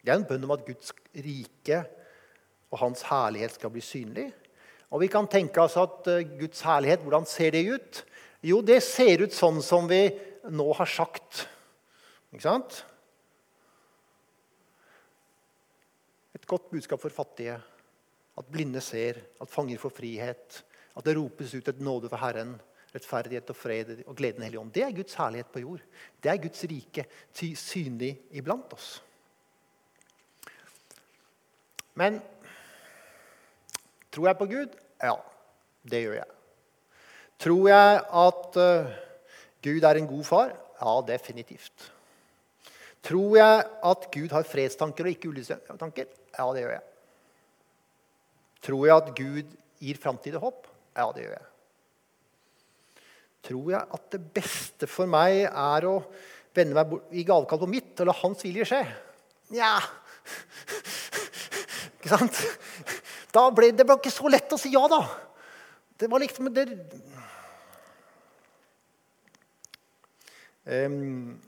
Det 0.04 0.12
er 0.12 0.20
en 0.20 0.28
bønn 0.28 0.44
om 0.44 0.54
at 0.58 0.68
Guds 0.68 0.92
rike 1.16 1.80
og 2.68 2.82
hans 2.84 3.06
herlighet 3.08 3.56
skal 3.56 3.72
bli 3.72 3.86
synlig. 3.86 4.28
Og 4.92 5.00
Vi 5.00 5.08
kan 5.08 5.32
tenke 5.32 5.64
oss 5.64 5.80
at 5.80 6.04
uh, 6.12 6.20
Guds 6.36 6.68
herlighet, 6.68 7.00
hvordan 7.00 7.26
ser 7.26 7.56
det 7.56 7.64
ut? 7.72 8.06
Jo, 8.44 8.60
det 8.60 8.84
ser 8.84 9.24
ut 9.24 9.32
sånn 9.32 9.64
som 9.64 9.88
vi 9.88 10.33
nå 10.52 10.66
har 10.76 10.90
sagt. 10.90 11.46
Ikke 12.34 12.44
sant? 12.44 12.82
Et 16.34 16.48
godt 16.50 16.70
budskap 16.72 17.02
for 17.02 17.14
fattige. 17.14 17.60
At 18.38 18.50
blinde 18.52 18.82
ser, 18.82 19.20
at 19.42 19.52
fanger 19.52 19.80
får 19.80 19.94
frihet. 19.94 20.60
At 20.98 21.06
det 21.06 21.16
ropes 21.18 21.54
ut 21.54 21.68
et 21.70 21.82
nåde 21.82 22.10
for 22.10 22.20
Herren. 22.20 22.56
Rettferdighet 22.94 23.50
og 23.50 23.58
fred 23.58 23.96
og 24.06 24.16
gleden 24.18 24.44
Hellige 24.44 24.62
Ånd. 24.62 24.74
Det 24.74 24.84
er 24.86 24.94
Guds 24.94 25.16
herlighet 25.18 25.50
på 25.54 25.64
jord. 25.64 25.82
Det 26.22 26.30
er 26.32 26.42
Guds 26.42 26.66
rike 26.70 27.06
synlig 27.58 28.12
iblant 28.38 28.74
oss. 28.74 29.02
Men 31.98 32.20
tror 34.12 34.28
jeg 34.28 34.38
på 34.38 34.50
Gud? 34.50 34.78
Ja, 35.02 35.16
det 35.90 36.04
gjør 36.04 36.20
jeg. 36.20 36.30
Tror 37.44 37.68
jeg 37.70 38.04
at 38.24 38.62
uh, 38.62 38.94
Gud 39.63 39.86
er 39.88 39.99
en 39.99 40.10
god 40.10 40.26
far? 40.28 40.56
Ja, 40.80 40.95
definitivt. 41.08 41.91
Tror 43.04 43.38
jeg 43.38 43.63
at 43.91 44.10
Gud 44.12 44.32
har 44.32 44.47
fredstanker 44.47 45.08
og 45.08 45.15
ikke 45.15 45.32
ulystanker? 45.32 46.12
Ja, 46.38 46.45
det 46.56 46.63
gjør 46.63 46.76
jeg. 46.76 46.86
Tror 48.63 48.86
jeg 48.88 48.95
at 48.95 49.10
Gud 49.17 49.58
gir 49.84 49.99
framtid 49.99 50.38
og 50.39 50.47
håp? 50.47 50.69
Ja, 50.95 51.10
det 51.15 51.26
gjør 51.26 51.36
jeg. 51.36 51.49
Tror 53.43 53.73
jeg 53.73 53.95
at 53.97 54.06
det 54.13 54.21
beste 54.38 54.88
for 54.88 55.10
meg 55.12 55.41
er 55.49 55.88
å 55.89 55.97
vende 56.56 56.78
meg 56.78 56.93
i 57.12 57.26
gavekall 57.28 57.60
på 57.65 57.71
mitt 57.71 57.99
og 57.99 58.08
la 58.08 58.15
Hans 58.21 58.45
vilje 58.45 58.69
skje? 58.69 58.84
Nja 59.52 59.73
Ikke 61.97 62.13
sant? 62.13 62.39
Da 63.36 63.49
Ble, 63.52 63.73
det 63.76 63.84
ble 63.88 63.97
ikke 63.99 64.13
så 64.13 64.32
lett 64.32 64.54
å 64.54 64.60
si 64.62 64.71
ja, 64.71 64.84
da. 64.88 65.02
Det 65.99 66.08
var 66.12 66.23
liksom 66.23 66.47
det, 66.56 66.67
um, 70.65 71.39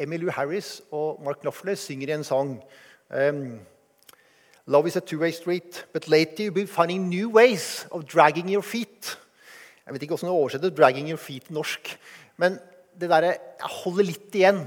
Emmylou 0.00 0.30
Harris 0.32 0.80
og 0.90 1.20
Mark 1.24 1.42
Knopfler 1.42 1.76
synger 1.76 2.08
i 2.08 2.16
en 2.16 2.24
sang 2.24 2.56
um, 3.10 3.60
Love 4.66 4.86
is 4.86 4.96
a 4.96 5.00
two-way 5.00 5.32
street, 5.32 5.84
but 5.92 6.06
later 6.08 6.44
you'll 6.44 6.54
be 6.54 6.66
finding 6.66 7.08
new 7.08 7.28
ways 7.28 7.86
of 7.90 8.06
dragging 8.06 8.48
your 8.48 8.62
feet. 8.62 9.18
Jeg 9.86 9.94
vet 9.94 10.02
ikke 10.02 10.14
hvordan 10.14 10.30
du 10.30 10.34
oversetter 10.34 10.70
'dragging 10.70 11.08
your 11.10 11.18
feet' 11.18 11.50
norsk. 11.50 11.98
Men 12.36 12.60
det 13.00 13.10
derre 13.10 13.34
Jeg 13.58 13.70
holder 13.82 14.04
litt 14.04 14.34
igjen. 14.34 14.66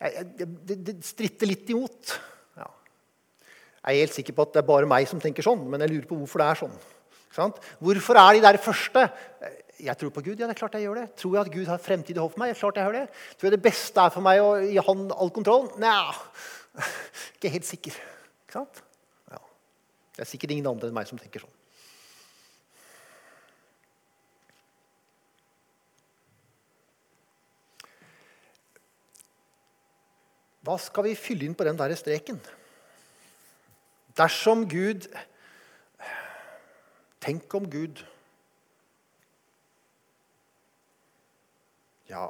Jeg, 0.00 0.26
jeg, 0.38 0.48
det, 0.68 0.86
det 0.86 0.96
stritter 1.06 1.46
litt 1.46 1.70
imot. 1.70 2.20
Jeg 3.84 3.98
er 3.98 4.06
helt 4.06 4.16
sikker 4.16 4.32
på 4.32 4.46
at 4.46 4.54
det 4.54 4.62
er 4.62 4.68
bare 4.68 4.88
meg 4.88 5.04
som 5.08 5.20
tenker 5.20 5.44
sånn, 5.44 5.66
men 5.68 5.82
jeg 5.84 5.92
lurer 5.92 6.06
på 6.08 6.16
hvorfor 6.16 6.40
det 6.40 6.46
er 6.48 6.60
sånn. 6.62 6.76
Hvorfor 7.84 8.16
er 8.16 8.36
de 8.36 8.44
der 8.46 8.56
første? 8.62 9.02
Jeg 9.82 9.98
tror 9.98 10.12
på 10.14 10.22
Gud. 10.22 10.38
Ja, 10.38 10.46
det 10.46 10.54
er 10.54 10.60
klart 10.60 10.76
jeg 10.78 10.86
gjør 10.86 11.00
det. 11.00 11.08
Tror 11.18 11.34
jeg 11.34 11.46
at 11.46 11.52
Gud 11.52 11.66
har 11.66 11.82
fremtid 11.82 12.16
i 12.16 12.22
håp 12.22 12.34
for 12.36 12.42
meg? 12.42 12.52
Ja, 12.52 12.58
klart 12.58 12.78
jeg 12.78 12.86
gjør 12.86 12.98
det. 13.00 13.06
Tror 13.38 13.48
jeg 13.48 13.56
det 13.56 13.64
beste 13.64 14.04
er 14.04 14.14
for 14.14 14.26
meg 14.26 14.42
å 14.42 14.54
gi 14.62 14.78
han 14.86 15.04
all 15.10 15.32
kontroll? 15.34 15.66
Nja, 15.82 16.14
ikke 17.34 17.50
helt 17.56 17.66
sikker. 17.66 17.98
Ikke 18.44 18.60
sant? 18.60 18.80
Ja. 19.32 19.42
Det 20.14 20.24
er 20.24 20.30
sikkert 20.30 20.54
ingen 20.54 20.70
andre 20.70 20.90
enn 20.90 20.96
meg 20.96 21.10
som 21.10 21.18
tenker 21.18 21.42
sånn. 21.42 21.60
Hva 30.64 30.78
skal 30.80 31.10
vi 31.10 31.18
fylle 31.18 31.44
inn 31.44 31.56
på 31.58 31.66
den 31.66 31.76
der 31.76 31.92
streken? 31.98 32.38
Dersom 34.16 34.68
Gud 34.70 35.10
Tenk 37.24 37.54
om 37.56 37.64
Gud 37.72 38.02
Ja, 42.14 42.28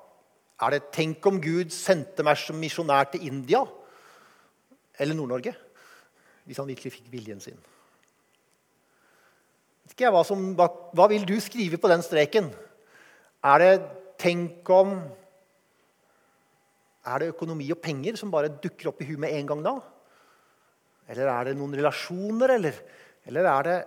er 0.65 0.71
det 0.71 0.93
'tenk 0.93 1.27
om 1.27 1.41
Gud 1.43 1.71
sendte 1.71 2.25
meg 2.25 2.39
som 2.41 2.57
misjonær 2.57 3.11
til 3.11 3.27
India' 3.29 3.69
eller 4.99 5.15
Nord-Norge? 5.15 5.55
Hvis 6.45 6.57
han 6.57 6.69
virkelig 6.69 6.93
fikk 6.93 7.11
viljen 7.13 7.41
sin. 7.41 7.59
Ikke 9.91 10.11
hva, 10.11 10.25
som, 10.25 10.55
hva, 10.57 10.69
hva 10.95 11.09
vil 11.09 11.27
du 11.29 11.37
skrive 11.41 11.77
på 11.77 11.89
den 11.89 12.03
streken? 12.03 12.53
Er 13.45 13.59
det 13.59 13.83
'tenk 14.19 14.71
om' 14.71 15.03
Er 17.05 17.19
det 17.19 17.35
økonomi 17.35 17.71
og 17.71 17.83
penger 17.85 18.17
som 18.17 18.31
bare 18.31 18.49
dukker 18.49 18.89
opp 18.89 19.03
i 19.03 19.05
huet 19.05 19.21
med 19.21 19.35
en 19.37 19.47
gang 19.47 19.63
da? 19.65 19.75
Eller 21.09 21.29
er 21.29 21.45
det 21.45 21.57
noen 21.59 21.77
relasjoner? 21.77 22.55
Eller, 22.57 22.73
eller, 23.27 23.63
det, 23.63 23.85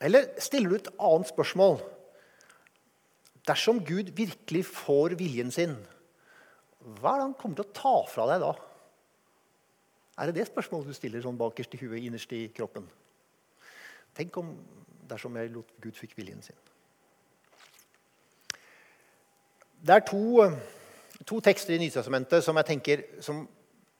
eller 0.00 0.28
stiller 0.40 0.70
du 0.70 0.74
et 0.76 0.88
annet 0.96 1.28
spørsmål? 1.28 1.76
Dersom 3.50 3.80
Gud 3.82 4.12
virkelig 4.14 4.64
får 4.68 5.16
viljen 5.18 5.50
sin, 5.54 5.74
hva 6.80 7.14
er 7.16 7.20
det 7.20 7.26
han 7.26 7.38
kommer 7.38 7.58
til 7.58 7.66
å 7.66 7.76
ta 7.76 7.94
fra 8.08 8.26
deg 8.30 8.44
da? 8.44 8.54
Er 10.20 10.30
det 10.30 10.38
det 10.38 10.50
spørsmålet 10.50 10.92
du 10.92 10.96
stiller 10.96 11.22
sånn 11.24 11.38
bakerst 11.40 11.74
i 11.74 11.80
huet, 11.82 12.00
innerst 12.04 12.32
i 12.36 12.44
kroppen? 12.54 12.86
Tenk 14.16 14.36
om 14.40 14.52
dersom 15.10 15.36
jeg 15.40 15.52
lot 15.54 15.70
Gud 15.82 15.96
fikk 15.98 16.14
viljen 16.18 16.42
sin. 16.44 16.58
Det 19.80 19.96
er 19.96 20.04
to, 20.04 20.44
to 21.24 21.40
tekster 21.42 21.74
i 21.74 21.80
Nytestamentet 21.80 22.44
som 22.44 22.58
jeg 22.60 22.68
tenker 22.68 23.04
som 23.24 23.46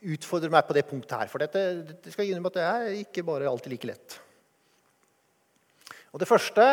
utfordrer 0.00 0.52
meg 0.52 0.66
på 0.68 0.76
det 0.76 0.84
punktet 0.88 1.16
her. 1.16 1.30
For 1.32 1.42
dette, 1.42 1.62
det 2.04 2.12
skal 2.12 2.28
jeg 2.28 2.40
at 2.40 2.58
det 2.58 2.66
er 2.66 2.98
ikke 3.00 3.24
bare 3.26 3.48
alltid 3.48 3.74
like 3.74 3.88
lett. 3.88 4.20
Og 6.10 6.20
Det 6.20 6.28
første 6.28 6.64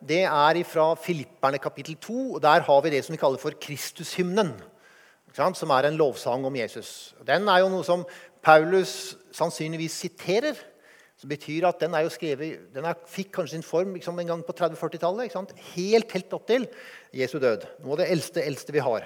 det 0.00 0.22
er 0.24 0.62
fra 0.64 0.94
Filipperne 0.94 1.58
kapittel 1.58 1.96
2. 1.96 2.32
og 2.34 2.42
Der 2.42 2.60
har 2.60 2.80
vi 2.80 2.90
det 2.90 3.04
som 3.04 3.12
vi 3.12 3.20
kaller 3.20 3.38
for 3.38 3.50
Kristushymnen. 3.60 4.54
Som 5.36 5.70
er 5.70 5.86
en 5.86 5.96
lovsang 5.96 6.46
om 6.46 6.56
Jesus. 6.56 7.14
Den 7.26 7.48
er 7.48 7.60
jo 7.60 7.68
noe 7.68 7.84
som 7.84 8.06
Paulus 8.42 9.16
sannsynligvis 9.32 9.92
siterer. 9.92 10.56
Som 11.16 11.28
betyr 11.28 11.66
at 11.68 11.80
Den 11.80 12.10
skrevet, 12.10 12.74
den 12.74 12.84
er, 12.84 12.94
fikk 13.06 13.32
kanskje 13.32 13.56
sin 13.56 13.62
form 13.62 13.94
liksom 13.94 14.18
en 14.20 14.26
gang 14.26 14.44
på 14.44 14.52
30-40-tallet. 14.52 15.52
Helt, 15.74 16.12
helt 16.12 16.32
opp 16.32 16.46
til 16.46 16.66
Jesu 17.12 17.38
død. 17.38 17.64
Noe 17.84 17.92
av 17.92 17.98
det 17.98 18.10
eldste, 18.10 18.44
eldste 18.44 18.72
vi 18.72 18.78
har. 18.78 19.04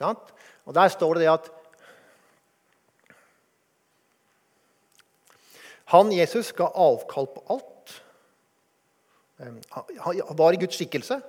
Og 0.00 0.74
Der 0.74 0.88
står 0.88 1.14
det 1.14 1.24
det 1.24 1.32
at 1.32 1.50
Han, 5.90 6.12
Jesus, 6.12 6.52
ga 6.52 6.68
avkall 6.78 7.26
på 7.26 7.42
alt. 7.50 7.69
Han 9.40 10.36
var 10.36 10.54
i 10.54 10.60
Guds 10.60 10.76
skikkelse, 10.76 11.20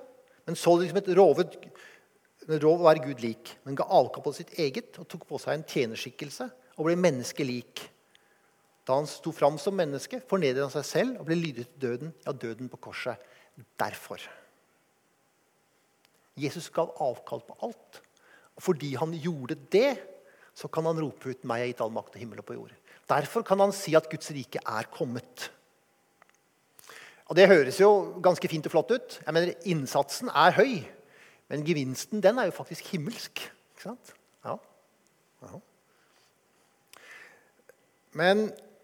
men 0.46 0.58
så 0.58 0.74
det 0.76 0.88
liksom 0.88 1.00
et 1.00 1.14
rovet 1.16 1.56
rov 2.62 2.80
å 2.82 2.88
være 2.88 3.04
Gud 3.06 3.22
lik. 3.22 3.54
Men 3.64 3.78
ga 3.78 3.86
avkall 3.86 4.24
på 4.24 4.34
sitt 4.36 4.52
eget 4.60 4.98
og 5.00 5.08
tok 5.10 5.26
på 5.28 5.40
seg 5.40 5.56
en 5.56 5.66
tjenerskikkelse 5.68 6.48
og 6.76 6.86
ble 6.88 6.96
menneskelik. 6.98 7.84
Da 8.82 8.98
han 8.98 9.06
sto 9.06 9.30
fram 9.34 9.58
som 9.62 9.76
menneske, 9.78 10.20
fornedret 10.28 10.66
han 10.66 10.74
seg 10.74 10.86
selv 10.88 11.20
og 11.22 11.28
ble 11.28 11.38
lydig 11.38 11.68
til 11.68 11.82
døden, 11.86 12.14
ja, 12.26 12.34
døden 12.34 12.70
på 12.72 12.80
korset. 12.88 13.20
Derfor. 13.78 14.22
Jesus 16.40 16.70
gav 16.72 16.94
avkall 17.04 17.44
på 17.46 17.58
alt. 17.62 18.00
Og 18.56 18.64
fordi 18.64 18.94
han 18.98 19.12
gjorde 19.14 19.58
det, 19.72 19.92
så 20.56 20.68
kan 20.68 20.84
han 20.84 21.00
rope 21.00 21.30
ut 21.30 21.44
'Meg 21.44 21.60
er 21.60 21.66
gitt 21.70 21.80
all 21.80 21.92
makt 21.92 22.16
og 22.16 22.20
himmel 22.20 22.40
og 22.40 22.46
på 22.46 22.56
jord'. 22.56 22.76
Derfor 23.08 23.42
kan 23.42 23.60
han 23.60 23.72
si 23.72 23.94
at 23.94 24.08
Guds 24.10 24.30
rike 24.30 24.60
er 24.66 24.84
kommet. 24.90 25.50
Og 27.32 27.36
Det 27.36 27.46
høres 27.48 27.78
jo 27.80 27.88
ganske 28.20 28.44
fint 28.44 28.66
og 28.68 28.72
flott 28.74 28.90
ut. 28.92 29.14
Jeg 29.24 29.32
mener, 29.32 29.54
Innsatsen 29.64 30.28
er 30.28 30.52
høy, 30.52 30.82
men 31.48 31.62
gevinsten 31.64 32.20
den 32.20 32.36
er 32.36 32.50
jo 32.50 32.52
faktisk 32.52 32.90
himmelsk. 32.92 33.40
Ikke 33.72 33.86
sant? 33.86 34.10
Ja. 34.44 34.58
ja. 35.40 35.60
Men 38.20 38.42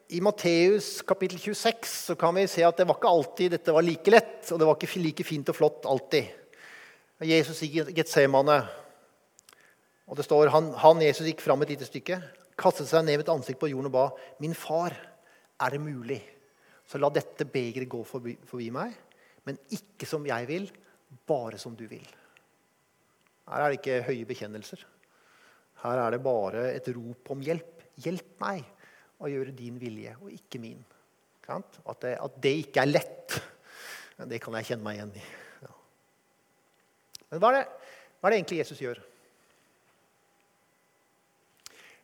I 0.08 0.22
Matteus 0.24 1.02
kapittel 1.04 1.36
26 1.42 1.90
så 2.06 2.16
kan 2.16 2.32
vi 2.38 2.46
se 2.48 2.64
at 2.64 2.80
det 2.80 2.86
var 2.88 2.96
ikke 2.96 3.12
alltid 3.18 3.52
dette 3.58 3.76
var 3.76 3.84
like 3.84 4.16
lett. 4.16 4.40
Og 4.48 4.62
det 4.64 4.70
var 4.70 4.80
ikke 4.80 5.04
like 5.04 5.28
fint 5.28 5.52
og 5.52 5.60
flott 5.60 5.84
alltid. 5.92 6.32
Jesus 7.28 7.60
i 7.68 7.70
Getsemane. 8.00 8.58
Og 10.08 10.16
det 10.16 10.24
står 10.24 10.54
han, 10.56 10.72
han 10.86 11.04
Jesus 11.04 11.28
gikk 11.28 11.44
fram 11.44 11.68
et 11.68 11.76
lite 11.76 11.90
stykke, 11.92 12.22
kastet 12.56 12.88
seg 12.88 13.04
ned 13.04 13.20
med 13.20 13.28
et 13.28 13.36
ansikt 13.36 13.60
på 13.60 13.68
jorden 13.74 13.92
og 13.92 13.96
ba, 13.98 14.08
'Min 14.40 14.56
far, 14.56 14.96
er 15.60 15.68
det 15.76 15.84
mulig?' 15.84 16.37
Så 16.88 17.00
la 17.00 17.10
dette 17.12 17.44
begeret 17.48 17.90
gå 17.90 18.00
forbi, 18.08 18.34
forbi 18.48 18.70
meg, 18.72 18.94
men 19.44 19.58
ikke 19.76 20.08
som 20.08 20.24
jeg 20.28 20.48
vil, 20.48 20.68
bare 21.28 21.60
som 21.60 21.74
du 21.76 21.84
vil. 21.88 22.06
Her 23.48 23.64
er 23.64 23.72
det 23.72 23.80
ikke 23.80 24.04
høye 24.08 24.28
bekjennelser. 24.28 24.84
Her 25.82 26.02
er 26.02 26.14
det 26.14 26.24
bare 26.24 26.68
et 26.74 26.88
rop 26.96 27.32
om 27.32 27.42
hjelp. 27.44 27.84
Hjelp 27.98 28.40
meg 28.42 28.64
å 29.18 29.30
gjøre 29.30 29.56
din 29.56 29.78
vilje 29.80 30.14
og 30.20 30.32
ikke 30.32 30.60
min. 30.62 30.80
At 31.48 32.00
det, 32.04 32.14
at 32.20 32.40
det 32.44 32.54
ikke 32.60 32.82
er 32.84 32.90
lett, 32.90 33.36
det 34.28 34.40
kan 34.42 34.56
jeg 34.58 34.68
kjenne 34.68 34.84
meg 34.84 34.98
igjen 34.98 35.14
i. 35.16 35.22
Ja. 35.64 35.76
Men 37.30 37.42
hva 37.42 37.52
er, 37.52 37.60
det, 37.60 37.92
hva 38.18 38.28
er 38.28 38.34
det 38.34 38.40
egentlig 38.42 38.60
Jesus 38.60 38.82
gjør? 38.84 39.00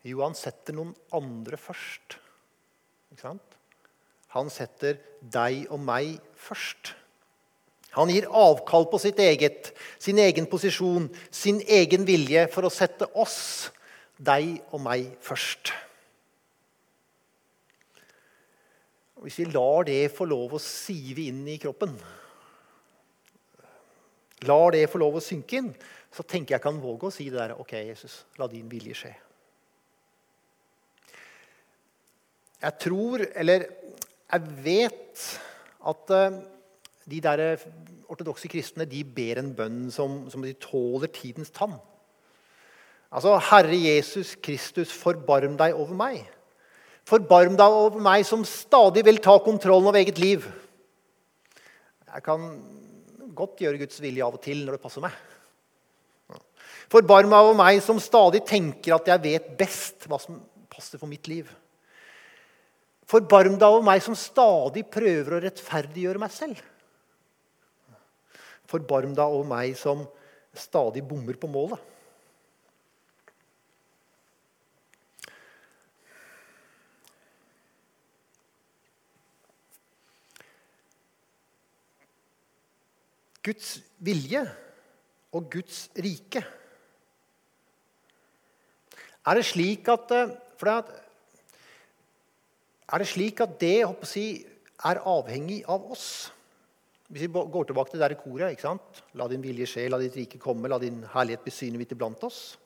Jo, 0.05 0.21
han 0.21 0.37
setter 0.37 0.77
noen 0.77 0.93
andre 1.17 1.61
først. 1.61 2.19
Han 4.35 4.51
setter 4.51 4.99
deg 5.21 5.69
og 5.73 5.81
meg 5.83 6.19
først. 6.35 6.95
Han 7.95 8.11
gir 8.11 8.27
avkall 8.27 8.89
på 8.91 8.99
sitt 8.99 9.21
eget, 9.23 9.71
sin 10.03 10.19
egen 10.19 10.49
posisjon, 10.51 11.07
sin 11.31 11.61
egen 11.63 12.07
vilje 12.09 12.49
for 12.51 12.67
å 12.67 12.73
sette 12.73 13.07
oss, 13.15 13.71
deg 14.19 14.57
og 14.75 14.83
meg, 14.83 15.13
først. 15.23 15.71
Hvis 19.23 19.39
vi 19.41 19.47
lar 19.55 19.87
det 19.87 20.11
få 20.13 20.27
lov 20.29 20.57
å 20.57 20.63
sive 20.63 21.29
inn 21.31 21.47
i 21.49 21.57
kroppen, 21.63 21.95
lar 24.45 24.75
det 24.75 24.89
få 24.91 25.01
lov 25.01 25.21
å 25.21 25.25
synke 25.25 25.63
inn, 25.63 25.71
så 26.15 26.27
tenker 26.27 26.57
jeg 26.57 26.65
kan 26.67 26.83
våge 26.83 27.09
å 27.09 27.15
si 27.15 27.31
det 27.31 27.39
der 27.39 27.55
OK, 27.57 27.73
Jesus, 27.79 28.25
la 28.39 28.51
din 28.51 28.67
vilje 28.71 28.99
skje. 28.99 29.15
Jeg 32.65 32.81
tror, 32.81 33.23
eller 33.37 33.67
jeg 34.35 34.55
vet, 34.65 35.25
at 35.87 36.15
eh, 36.17 36.39
de 37.11 37.21
der 37.23 37.43
ortodokse 38.11 38.49
kristne 38.51 38.87
de 38.89 39.03
ber 39.07 39.41
en 39.41 39.53
bønn 39.57 39.83
som, 39.95 40.25
som 40.33 40.43
de 40.43 40.55
tåler 40.59 41.13
tidens 41.15 41.53
tann. 41.55 41.77
Altså, 43.15 43.37
Herre 43.51 43.77
Jesus 43.79 44.35
Kristus, 44.43 44.91
forbarm 44.91 45.59
deg 45.61 45.77
over 45.79 45.95
meg. 45.95 46.25
Forbarm 47.07 47.55
deg 47.59 47.77
over 47.79 48.03
meg 48.03 48.25
som 48.27 48.43
stadig 48.49 49.05
vil 49.07 49.21
ta 49.23 49.37
kontrollen 49.45 49.91
over 49.91 50.01
eget 50.01 50.19
liv. 50.19 50.47
Jeg 52.15 52.25
kan 52.27 52.49
godt 53.35 53.63
gjøre 53.63 53.85
Guds 53.85 54.01
vilje 54.03 54.25
av 54.25 54.35
og 54.35 54.43
til 54.43 54.65
når 54.65 54.77
det 54.77 54.83
passer 54.83 55.05
meg. 55.05 55.15
Forbarm 56.91 57.31
deg 57.31 57.39
over 57.39 57.59
meg 57.59 57.81
som 57.85 58.01
stadig 58.03 58.43
tenker 58.49 58.97
at 58.97 59.09
jeg 59.11 59.25
vet 59.25 59.53
best 59.59 60.09
hva 60.11 60.19
som 60.23 60.41
passer 60.71 60.99
for 60.99 61.11
mitt 61.11 61.29
liv. 61.31 61.47
Forbarm 63.05 63.59
deg 63.61 63.69
over 63.69 63.85
meg 63.85 64.03
som 64.05 64.17
stadig 64.17 64.87
prøver 64.93 65.37
å 65.37 65.43
rettferdiggjøre 65.45 66.21
meg 66.23 66.33
selv. 66.33 66.61
Forbarm 68.71 69.13
deg 69.17 69.25
over 69.25 69.49
meg 69.49 69.77
som 69.77 70.07
stadig 70.57 71.05
bommer 71.05 71.37
på 71.37 71.51
målet. 71.51 71.91
Guds 83.45 83.75
vilje 84.01 84.41
og 85.37 85.51
Guds 85.53 85.89
rike. 86.01 86.41
Er 89.25 89.37
det 89.37 89.45
slik 89.49 89.89
at, 89.93 90.13
for 90.57 90.71
det, 90.71 91.04
er 92.93 93.01
det 93.01 93.09
slik 93.09 93.41
at 93.41 93.57
det 93.61 93.79
si, 94.09 94.45
er 94.85 95.01
avhengig 95.09 95.63
av 95.71 95.87
oss? 95.95 96.09
Hvis 97.09 97.27
vi 97.27 97.31
går 97.33 97.69
tilbake 97.69 97.93
til 97.93 98.01
det 98.01 98.09
der 98.11 98.19
koret 98.19 98.53
ikke 98.53 98.67
sant? 98.67 99.01
La 99.17 99.29
din 99.31 99.43
vilje 99.45 99.69
skje, 99.71 99.89
la 99.93 100.01
ditt 100.01 100.17
rike 100.19 100.41
komme, 100.41 100.69
la 100.69 100.81
din 100.83 101.03
herlighet 101.13 101.45
bli 101.45 101.53
synlig 101.55 101.85
midt 101.85 101.95
iblant 101.97 102.23
oss. 102.27 102.57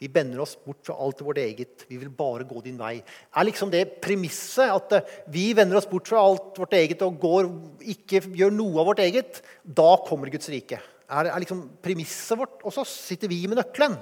Vi 0.00 0.08
bender 0.08 0.40
oss 0.40 0.54
bort 0.56 0.80
fra 0.86 0.94
alt 0.96 1.20
vårt 1.20 1.38
eget. 1.42 1.84
Vi 1.88 1.98
vil 2.00 2.12
bare 2.16 2.46
gå 2.48 2.62
din 2.64 2.78
vei. 2.80 3.02
Er 3.36 3.44
liksom 3.44 3.68
det 3.72 3.98
premisset 4.00 4.72
at 4.72 4.94
eh, 4.96 5.10
vi 5.28 5.50
vender 5.56 5.76
oss 5.76 5.88
bort 5.90 6.08
fra 6.08 6.22
alt 6.24 6.56
vårt 6.56 6.72
eget 6.78 7.02
og 7.04 7.18
går, 7.20 7.50
ikke 7.96 8.22
gjør 8.32 8.54
noe 8.54 8.80
av 8.80 8.88
vårt 8.88 9.02
eget? 9.04 9.42
Da 9.64 9.90
kommer 10.06 10.32
Guds 10.32 10.48
rike. 10.52 10.80
Er, 11.10 11.28
er 11.28 11.42
liksom 11.42 11.66
premisset 11.82 12.38
vårt 12.38 12.62
Og 12.62 12.72
så 12.72 12.84
sitter 12.86 13.28
vi 13.28 13.42
med 13.50 13.58
nøkkelen. 13.60 13.98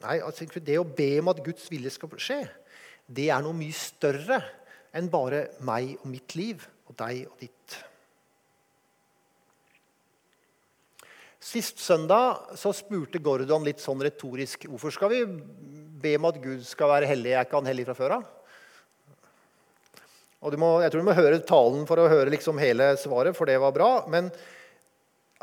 Nei, 0.00 0.16
altså, 0.24 0.48
Det 0.56 0.78
å 0.80 0.88
be 0.88 1.10
om 1.20 1.30
at 1.30 1.44
Guds 1.44 1.68
vilje 1.70 1.92
skal 1.94 2.10
skje, 2.16 2.40
det 3.10 3.28
er 3.34 3.42
noe 3.42 3.56
mye 3.56 3.74
større 3.74 4.38
enn 4.96 5.10
bare 5.10 5.48
meg 5.66 5.96
og 6.00 6.10
mitt 6.10 6.34
liv 6.38 6.62
og 6.90 6.96
deg 6.98 7.24
og 7.26 7.38
ditt. 7.42 7.78
Sist 11.40 11.80
søndag 11.80 12.56
så 12.60 12.72
spurte 12.76 13.18
Gordon 13.24 13.64
litt 13.64 13.80
sånn 13.82 14.02
retorisk 14.04 14.66
hvorfor 14.68 14.92
skal 14.94 15.10
vi 15.12 15.22
be 16.00 16.12
om 16.18 16.28
at 16.28 16.38
Gud 16.42 16.62
skal 16.68 16.92
være 16.92 17.08
hellig. 17.08 17.32
Er 17.32 17.46
ikke 17.46 17.58
han 17.58 17.70
hellig 17.70 17.86
fra 17.88 17.96
før 17.96 18.16
av? 18.18 18.28
Jeg 20.40 20.92
tror 20.92 21.00
du 21.00 21.08
må 21.08 21.16
høre 21.16 21.42
talen 21.44 21.82
for 21.88 22.00
å 22.00 22.08
høre 22.08 22.32
liksom 22.32 22.60
hele 22.60 22.94
svaret, 23.00 23.36
for 23.36 23.48
det 23.48 23.58
var 23.60 23.74
bra. 23.76 23.90
Men 24.08 24.30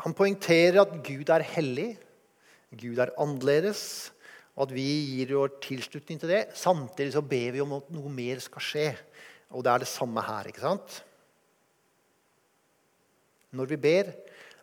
han 0.02 0.14
poengterer 0.14 0.80
at 0.82 0.96
Gud 1.06 1.30
er 1.34 1.44
hellig, 1.54 1.92
Gud 2.78 2.98
er 3.02 3.14
annerledes, 3.18 4.10
og 4.58 4.64
at 4.66 4.74
vi 4.74 4.84
gir 5.14 5.36
vår 5.38 5.52
tilslutning 5.62 6.18
til 6.18 6.32
det. 6.32 6.40
Samtidig 6.58 7.12
så 7.14 7.22
ber 7.22 7.52
vi 7.54 7.62
om 7.62 7.76
at 7.76 7.92
noe 7.94 8.10
mer 8.10 8.40
skal 8.42 8.64
skje. 8.64 8.86
Og 9.54 9.62
det 9.62 9.70
er 9.70 9.84
det 9.84 9.90
samme 9.90 10.24
her. 10.26 10.48
ikke 10.50 10.64
sant? 10.64 11.04
Når 13.54 13.66
vi 13.70 13.76
ber 13.76 14.10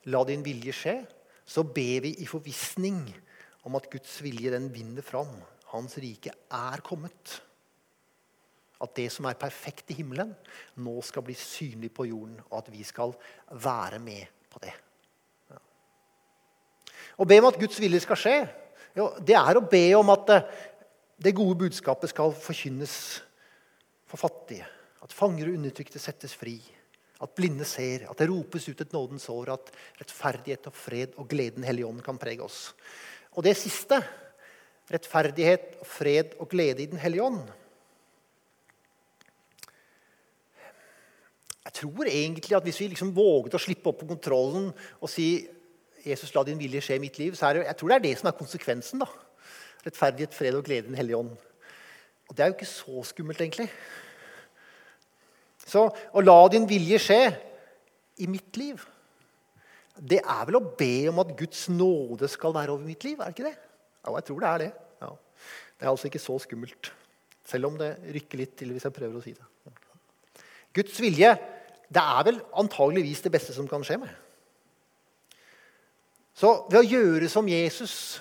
'la 0.06 0.24
din 0.28 0.44
vilje 0.46 0.72
skje', 0.72 1.06
så 1.46 1.64
ber 1.64 2.02
vi 2.02 2.12
i 2.20 2.26
forvissning 2.26 3.16
om 3.64 3.76
at 3.76 3.90
Guds 3.90 4.22
vilje 4.22 4.52
den 4.52 4.74
vinner 4.74 5.02
fram. 5.02 5.42
Hans 5.72 5.98
rike 5.98 6.32
er 6.52 6.82
kommet. 6.84 7.42
At 8.82 8.96
det 8.96 9.12
som 9.12 9.26
er 9.26 9.34
perfekt 9.34 9.90
i 9.92 9.94
himmelen, 9.94 10.36
nå 10.76 11.02
skal 11.02 11.24
bli 11.24 11.34
synlig 11.34 11.94
på 11.94 12.06
jorden, 12.06 12.42
og 12.52 12.58
at 12.58 12.72
vi 12.72 12.84
skal 12.84 13.16
være 13.50 14.00
med 14.00 14.28
på 14.52 14.60
det. 14.60 14.74
Ja. 15.50 15.58
Å 17.18 17.26
be 17.26 17.40
om 17.40 17.46
at 17.46 17.60
Guds 17.60 17.80
vilje 17.80 18.00
skal 18.00 18.16
skje, 18.18 18.65
jo, 18.96 19.10
det 19.20 19.36
er 19.36 19.60
å 19.60 19.68
be 19.70 19.86
om 19.98 20.14
at 20.14 20.26
det, 20.30 20.40
eh, 20.40 20.64
det 21.16 21.32
gode 21.32 21.56
budskapet 21.56 22.12
skal 22.12 22.34
forkynnes 22.36 22.94
for 24.04 24.20
fattige. 24.20 24.66
At 25.00 25.14
fanger 25.16 25.48
og 25.48 25.56
undertrykte 25.56 26.00
settes 26.02 26.34
fri. 26.36 26.58
At 27.24 27.32
blinde 27.38 27.64
ser, 27.64 28.04
at 28.10 28.20
det 28.20 28.28
ropes 28.28 28.68
ut 28.68 28.82
et 28.84 28.92
nådens 28.92 29.30
år, 29.32 29.54
at 29.54 29.72
rettferdighet 30.02 30.68
og 30.68 30.76
fred 30.76 31.16
og 31.16 31.30
gleden 31.32 31.64
Hellige 31.64 31.88
Ånd 31.88 32.04
kan 32.04 32.20
prege 32.20 32.44
oss. 32.44 32.74
Og 33.32 33.48
det 33.48 33.56
siste, 33.56 34.02
rettferdighet, 34.92 35.78
og 35.80 35.88
fred 35.88 36.36
og 36.40 36.50
glede 36.52 36.84
i 36.84 36.90
Den 36.92 37.02
hellige 37.02 37.24
ånd 37.24 37.46
Jeg 41.66 41.74
tror 41.80 42.06
egentlig 42.06 42.54
at 42.56 42.64
hvis 42.64 42.78
vi 42.80 42.92
liksom 42.92 43.10
våget 43.16 43.56
å 43.58 43.60
slippe 43.60 43.90
opp 43.90 44.04
på 44.04 44.08
kontrollen 44.12 44.68
og 44.70 45.10
si 45.10 45.48
Jesus, 46.06 46.34
la 46.36 46.44
din 46.46 46.60
vilje 46.60 46.84
skje 46.86 47.00
i 47.00 47.02
mitt 47.02 47.18
liv, 47.18 47.36
så 47.38 47.50
er 47.50 47.58
det, 47.58 47.68
jeg 47.70 47.78
tror 47.80 47.92
det 47.92 47.98
er 47.98 48.06
det 48.06 48.16
som 48.20 48.30
er 48.30 48.38
konsekvensen. 48.38 49.02
da. 49.02 49.10
Rettferdighet, 49.86 50.34
fred 50.34 50.58
og 50.58 50.66
glede 50.66 50.86
i 50.86 50.90
Den 50.90 50.98
hellige 51.00 51.18
ånd. 51.18 51.32
Og 52.30 52.36
det 52.36 52.44
er 52.44 52.50
jo 52.50 52.58
ikke 52.58 52.70
så 52.70 53.04
skummelt, 53.12 53.42
egentlig. 53.42 53.70
Så 55.66 55.88
å 55.90 56.22
la 56.22 56.38
din 56.54 56.68
vilje 56.70 57.00
skje 57.02 57.22
i 58.22 58.28
mitt 58.30 58.58
liv, 58.58 58.82
det 59.96 60.20
er 60.20 60.48
vel 60.48 60.60
å 60.60 60.68
be 60.78 61.08
om 61.10 61.22
at 61.24 61.34
Guds 61.40 61.68
nåde 61.72 62.28
skal 62.30 62.54
være 62.56 62.74
over 62.76 62.86
mitt 62.86 63.04
liv? 63.08 63.20
er 63.20 63.32
det 63.32 63.38
ikke 63.38 63.50
det? 63.50 63.58
Ja, 64.06 64.14
jeg 64.18 64.26
tror 64.28 64.40
det 64.44 64.50
er 64.50 64.64
det. 64.66 64.72
Ja. 65.02 65.12
Det 65.80 65.86
er 65.86 65.92
altså 65.92 66.10
ikke 66.10 66.24
så 66.24 66.38
skummelt. 66.44 66.92
Selv 67.46 67.70
om 67.70 67.78
det 67.80 67.94
rykker 68.14 68.42
litt 68.42 68.56
til 68.60 68.74
hvis 68.74 68.86
jeg 68.86 68.96
prøver 68.96 69.18
å 69.20 69.24
si 69.24 69.34
det. 69.38 69.46
Guds 70.76 71.00
vilje 71.00 71.32
det 71.86 72.02
er 72.02 72.24
vel 72.28 72.40
antageligvis 72.58 73.24
det 73.24 73.32
beste 73.32 73.54
som 73.56 73.68
kan 73.70 73.84
skje 73.86 74.00
meg. 74.02 74.12
Så 76.36 76.52
ved 76.68 76.82
å 76.82 76.88
gjøre 76.88 77.30
som 77.32 77.48
Jesus, 77.48 78.20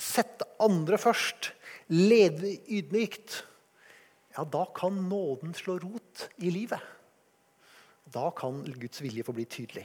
sette 0.00 0.46
andre 0.64 0.96
først, 1.00 1.52
leve 1.92 2.54
ydmykt 2.70 3.42
ja, 4.36 4.44
da 4.46 4.62
kan 4.72 4.94
nåden 5.10 5.52
slå 5.58 5.74
rot 5.82 6.28
i 6.38 6.52
livet. 6.54 6.80
Da 8.10 8.30
kan 8.36 8.62
Guds 8.78 9.02
vilje 9.02 9.24
få 9.26 9.34
bli 9.36 9.46
tydelig. 9.50 9.84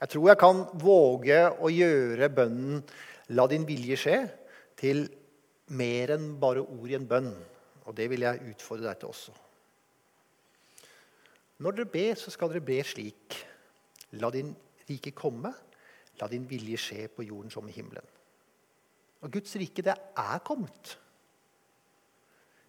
Jeg 0.00 0.12
tror 0.12 0.30
jeg 0.30 0.40
kan 0.40 0.64
våge 0.80 1.38
å 1.60 1.70
gjøre 1.72 2.30
bønnen 2.34 2.82
'La 3.30 3.46
din 3.46 3.62
vilje 3.62 3.96
skje' 3.96 4.30
til 4.76 5.04
mer 5.70 6.10
enn 6.16 6.32
bare 6.40 6.64
ord 6.64 6.90
i 6.90 6.96
en 6.98 7.06
bønn. 7.06 7.30
Og 7.86 7.94
det 7.94 8.08
vil 8.10 8.26
jeg 8.26 8.42
utfordre 8.50 8.88
deg 8.88 8.98
til 8.98 9.12
også. 9.12 9.32
Når 11.62 11.76
dere 11.76 11.92
ber, 11.92 12.14
så 12.18 12.32
skal 12.34 12.50
dere 12.50 12.64
be 12.64 12.80
slik. 12.82 13.36
La 14.18 14.30
din 14.34 14.50
rike 14.88 15.12
komme. 15.14 15.52
La 16.20 16.28
din 16.28 16.46
vilje 16.48 16.78
skje 16.80 17.06
på 17.08 17.24
jorden 17.24 17.52
som 17.52 17.68
i 17.68 17.74
himmelen. 17.74 18.06
Og 19.20 19.32
Guds 19.32 19.56
rike, 19.60 19.84
det 19.84 19.94
er 19.94 20.42
kommet. 20.44 20.96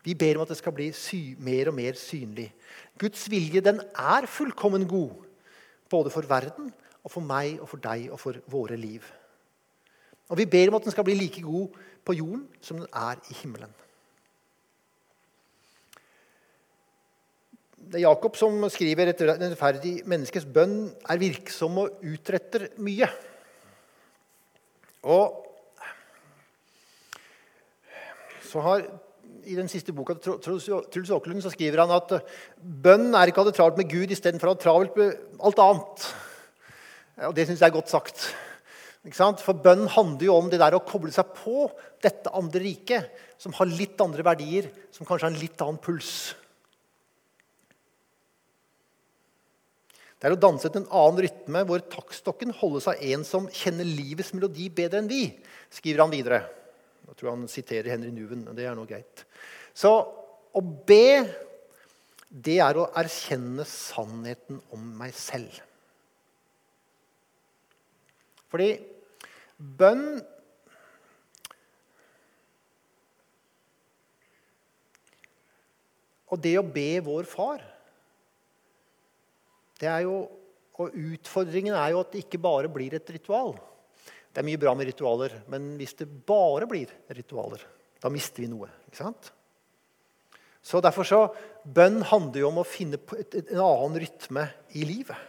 Vi 0.04 0.16
ber 0.18 0.38
om 0.38 0.46
at 0.46 0.52
det 0.52 0.58
skal 0.58 0.74
bli 0.74 0.90
mer 1.40 1.70
og 1.70 1.78
mer 1.78 1.98
synlig. 2.00 2.50
Guds 3.00 3.28
vilje 3.30 3.62
den 3.62 3.82
er 3.96 4.26
fullkommen 4.26 4.88
god, 4.88 5.14
både 5.90 6.10
for 6.10 6.26
verden 6.28 6.72
og 7.04 7.12
for 7.12 7.22
meg 7.22 7.60
og 7.62 7.70
for 7.70 7.82
deg 7.82 8.10
og 8.12 8.20
for 8.20 8.40
våre 8.50 8.78
liv. 8.78 9.06
Og 10.30 10.38
vi 10.40 10.46
ber 10.46 10.72
om 10.72 10.80
at 10.80 10.88
den 10.88 10.96
skal 10.96 11.06
bli 11.06 11.18
like 11.20 11.42
god 11.44 11.78
på 12.06 12.16
jorden 12.18 12.48
som 12.62 12.80
den 12.80 12.88
er 12.94 13.20
i 13.30 13.38
himmelen. 13.42 13.74
Det 17.92 18.00
er 18.00 18.08
Jakob 18.08 18.38
som 18.40 18.62
skriver 18.72 19.10
en 19.12 19.42
rettferdig 19.44 20.02
menneskes 20.08 20.46
bønn 20.46 20.94
er 21.10 21.20
virksom 21.20 21.82
og 21.82 22.06
utretter 22.08 22.70
mye. 22.80 23.10
Og 25.02 25.48
så 28.46 28.62
har 28.66 28.84
i 29.48 29.56
den 29.58 29.70
siste 29.72 29.94
boka 29.96 30.14
til 30.22 30.38
Truls 30.44 31.14
Åkerlund 31.16 31.42
så 31.42 31.52
skriver 31.54 31.82
han 31.82 31.94
at 31.96 32.14
bønn 32.62 33.16
er 33.18 33.32
ikke 33.32 33.42
å 33.42 33.46
ha 33.46 33.50
det 33.50 33.58
travelt 33.58 33.80
med 33.80 33.90
Gud 33.90 34.14
istedenfor 34.14 34.52
å 34.52 34.54
ha 34.54 34.62
travelt 34.62 34.98
med 35.00 35.18
alt 35.42 35.62
annet. 35.64 36.08
Og 37.30 37.36
Det 37.36 37.48
syns 37.48 37.62
jeg 37.62 37.70
er 37.72 37.78
godt 37.78 37.92
sagt. 37.92 38.28
For 39.42 39.58
bønn 39.58 39.88
handler 39.90 40.28
jo 40.28 40.36
om 40.38 40.50
det 40.52 40.60
der 40.62 40.78
å 40.78 40.84
koble 40.86 41.14
seg 41.14 41.34
på 41.40 41.66
dette 42.04 42.30
andre 42.38 42.62
riket, 42.62 43.10
som 43.42 43.54
har 43.58 43.70
litt 43.70 44.02
andre 44.04 44.26
verdier, 44.26 44.70
som 44.94 45.08
kanskje 45.08 45.26
har 45.26 45.34
en 45.34 45.42
litt 45.42 45.64
annen 45.66 45.82
puls. 45.82 46.36
Det 50.22 50.30
er 50.30 50.36
å 50.36 50.38
danse 50.38 50.68
etter 50.70 50.84
en 50.84 50.92
annen 50.94 51.24
rytme 51.26 51.64
hvor 51.66 51.82
taktstokken 51.90 52.52
holdes 52.60 52.86
av 52.92 53.00
en 53.02 53.24
som 53.26 53.48
kjenner 53.50 53.88
livets 53.90 54.36
melodi 54.36 54.68
bedre 54.70 55.00
enn 55.02 55.10
vi, 55.10 55.24
skriver 55.74 56.04
han 56.04 56.14
videre. 56.14 56.44
Jeg 57.08 57.18
tror 57.18 57.32
han 57.32 57.48
siterer 57.50 57.90
Henry 57.90 58.12
Nuven. 58.14 58.44
Det 58.54 58.68
er 58.70 58.78
noe 58.78 58.86
greit. 58.86 59.24
Så 59.74 59.90
å 59.90 60.62
be, 60.62 61.26
det 62.30 62.60
er 62.62 62.78
å 62.78 62.86
erkjenne 63.02 63.66
sannheten 63.66 64.62
om 64.78 64.86
meg 65.02 65.18
selv. 65.18 65.58
Fordi 68.54 68.76
bønn 69.58 70.22
Og 76.32 76.40
det 76.40 76.54
å 76.56 76.64
be 76.64 77.02
vår 77.04 77.26
far 77.28 77.60
det 79.82 79.90
er 79.90 80.06
jo, 80.06 80.30
Og 80.82 80.96
utfordringen 80.96 81.76
er 81.78 81.92
jo 81.94 82.00
at 82.02 82.14
det 82.14 82.24
ikke 82.24 82.40
bare 82.42 82.70
blir 82.72 82.94
et 82.96 83.10
ritual. 83.14 83.52
Det 84.32 84.40
er 84.40 84.48
mye 84.48 84.58
bra 84.58 84.72
med 84.74 84.88
ritualer, 84.88 85.36
men 85.52 85.76
hvis 85.78 85.94
det 86.00 86.08
bare 86.08 86.66
blir 86.66 86.90
ritualer, 87.12 87.62
da 88.02 88.10
mister 88.10 88.42
vi 88.42 88.48
noe. 88.50 88.70
ikke 88.88 89.02
sant? 89.04 89.30
Så 90.64 90.82
derfor 90.82 91.06
så, 91.06 91.20
Bønn 91.66 92.00
handler 92.08 92.42
jo 92.42 92.50
om 92.50 92.62
å 92.62 92.66
finne 92.66 92.98
en 92.98 93.62
annen 93.62 94.00
rytme 94.02 94.48
i 94.78 94.86
livet. 94.88 95.28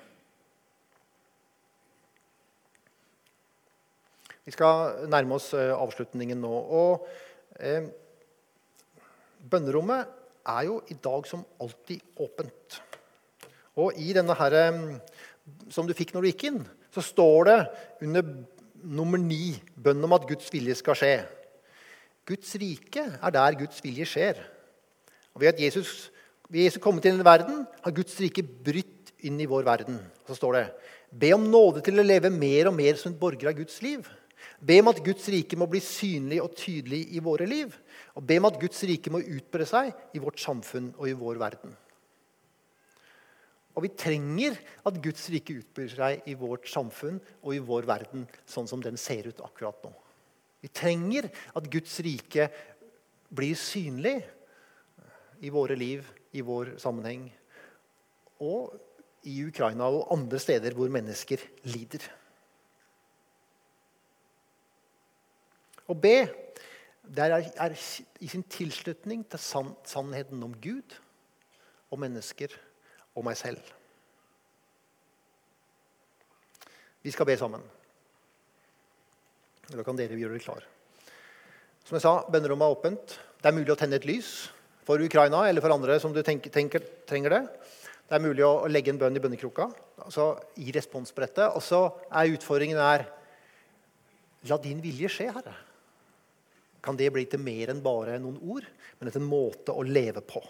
Vi 4.45 4.55
skal 4.55 5.07
nærme 5.11 5.37
oss 5.37 5.53
eh, 5.55 5.71
avslutningen 5.75 6.41
nå. 6.43 6.53
Og 6.53 7.05
eh, 7.63 7.91
Bønnerommet 9.43 10.09
er 10.49 10.67
jo 10.69 10.81
i 10.91 10.97
dag 11.03 11.29
som 11.31 11.45
alltid 11.63 12.03
åpent. 12.23 12.81
Og 13.81 13.97
i 13.97 14.13
denne 14.13 14.37
her, 14.37 14.57
som 15.73 15.89
du 15.89 15.95
fikk 15.97 16.13
når 16.13 16.25
du 16.25 16.31
gikk 16.33 16.49
inn, 16.51 16.63
så 16.93 17.05
står 17.05 17.49
det 17.49 17.59
under 18.05 18.27
nummer 18.83 19.21
ni 19.21 19.55
bønn 19.79 20.03
om 20.05 20.17
at 20.17 20.27
Guds 20.29 20.51
vilje 20.53 20.77
skal 20.81 20.99
skje. 20.99 21.15
Guds 22.29 22.55
rike 22.61 23.05
er 23.17 23.35
der 23.35 23.59
Guds 23.59 23.81
vilje 23.83 24.07
skjer. 24.07 24.41
Og 25.33 25.41
Ved 25.43 25.55
at 25.55 25.61
Jesus, 25.63 26.11
ved 26.51 26.67
Jesus 26.67 26.83
kommet 26.83 27.03
til 27.03 27.15
denne 27.15 27.27
verden, 27.27 27.65
har 27.83 27.97
Guds 27.97 28.19
rike 28.21 28.45
brytt 28.45 29.15
inn 29.27 29.41
i 29.41 29.49
vår 29.49 29.65
verden. 29.67 30.01
Så 30.29 30.37
står 30.39 30.59
det 30.59 30.67
Be 31.13 31.33
om 31.35 31.45
nåde 31.51 31.83
til 31.85 32.01
å 32.01 32.05
leve 32.07 32.31
mer 32.33 32.71
og 32.71 32.77
mer 32.77 32.97
som 32.97 33.13
en 33.13 33.19
borger 33.19 33.51
av 33.51 33.57
Guds 33.57 33.81
liv. 33.85 34.07
Be 34.63 34.79
om 34.81 34.91
at 34.93 35.03
Guds 35.05 35.27
rike 35.33 35.59
må 35.59 35.67
bli 35.71 35.81
synlig 35.85 36.41
og 36.43 36.55
tydelig 36.59 37.05
i 37.17 37.23
våre 37.23 37.47
liv. 37.49 37.75
Og 38.17 38.25
be 38.27 38.39
om 38.41 38.49
at 38.49 38.59
Guds 38.61 38.81
rike 38.89 39.13
må 39.13 39.21
utbre 39.21 39.67
seg 39.69 39.93
i 40.15 40.23
vårt 40.23 40.41
samfunn 40.41 40.93
og 40.97 41.09
i 41.11 41.17
vår 41.19 41.41
verden. 41.43 41.75
Og 43.73 43.87
vi 43.87 43.93
trenger 43.97 44.59
at 44.85 44.99
Guds 45.03 45.25
rike 45.33 45.57
utbyr 45.63 45.93
seg 45.95 46.29
i 46.29 46.37
vårt 46.37 46.69
samfunn 46.69 47.19
og 47.41 47.55
i 47.57 47.63
vår 47.65 47.89
verden 47.89 48.27
sånn 48.45 48.69
som 48.69 48.83
den 48.85 48.99
ser 49.01 49.31
ut 49.31 49.41
akkurat 49.45 49.79
nå. 49.87 49.93
Vi 50.63 50.71
trenger 50.71 51.27
at 51.57 51.69
Guds 51.73 51.95
rike 52.05 52.47
blir 53.33 53.57
synlig 53.59 54.19
i 55.43 55.51
våre 55.51 55.75
liv, 55.75 56.05
i 56.37 56.45
vår 56.45 56.77
sammenheng. 56.83 57.25
Og 58.45 58.77
i 59.27 59.39
Ukraina 59.47 59.89
og 59.91 60.13
andre 60.15 60.39
steder 60.43 60.77
hvor 60.77 60.93
mennesker 60.93 61.43
lider. 61.73 62.05
Å 65.91 65.97
be 65.99 66.17
er, 66.23 67.33
er 67.35 67.75
i 68.23 68.29
sin 68.31 68.45
tilslutning 68.47 69.25
til 69.27 69.43
sann, 69.43 69.73
sannheten 69.87 70.43
om 70.45 70.55
Gud 70.63 70.95
og 71.91 72.01
mennesker 72.03 72.55
og 73.17 73.25
meg 73.27 73.39
selv. 73.39 73.61
Vi 77.03 77.13
skal 77.13 77.27
be 77.27 77.37
sammen. 77.39 77.63
Da 79.73 79.85
kan 79.87 79.99
dere 79.99 80.19
gjøre 80.19 80.37
dere 80.37 80.45
klar. 80.45 80.67
Som 81.83 81.97
jeg 81.97 82.05
sa, 82.05 82.15
Bønnerommet 82.31 82.69
er 82.69 82.77
åpent. 82.77 83.17
Det 83.43 83.51
er 83.51 83.57
mulig 83.57 83.73
å 83.75 83.79
tenne 83.79 83.99
et 83.99 84.07
lys 84.07 84.51
for 84.87 85.03
Ukraina 85.03 85.45
eller 85.49 85.65
for 85.65 85.75
andre 85.75 85.99
som 86.03 86.15
du 86.15 86.23
tenker, 86.23 86.53
tenker, 86.55 86.85
trenger 87.09 87.35
det. 87.35 87.43
Det 88.07 88.19
er 88.19 88.23
mulig 88.23 88.45
å 88.47 88.69
legge 88.71 88.93
en 88.93 89.01
bønn 89.01 89.17
i 89.17 89.23
bønnekroka 89.23 89.71
altså 90.05 90.35
i 90.63 90.71
responsbrettet. 90.75 91.57
Og 91.57 91.63
så 91.65 91.85
er 92.11 92.37
utfordringen 92.37 92.81
er 92.83 93.09
La 94.51 94.57
din 94.59 94.81
vilje 94.83 95.07
skje, 95.07 95.29
Herre 95.31 95.53
kan 96.83 96.99
det 96.99 97.13
bli 97.15 97.25
til 97.31 97.43
mer 97.43 97.71
enn 97.71 97.83
bare 97.83 98.19
noen 98.21 98.41
ord, 98.43 98.67
men 98.99 99.09
etter 99.09 99.23
en 99.23 99.31
måte 99.31 99.75
å 99.75 99.85
leve 99.87 100.23
på. 100.27 100.43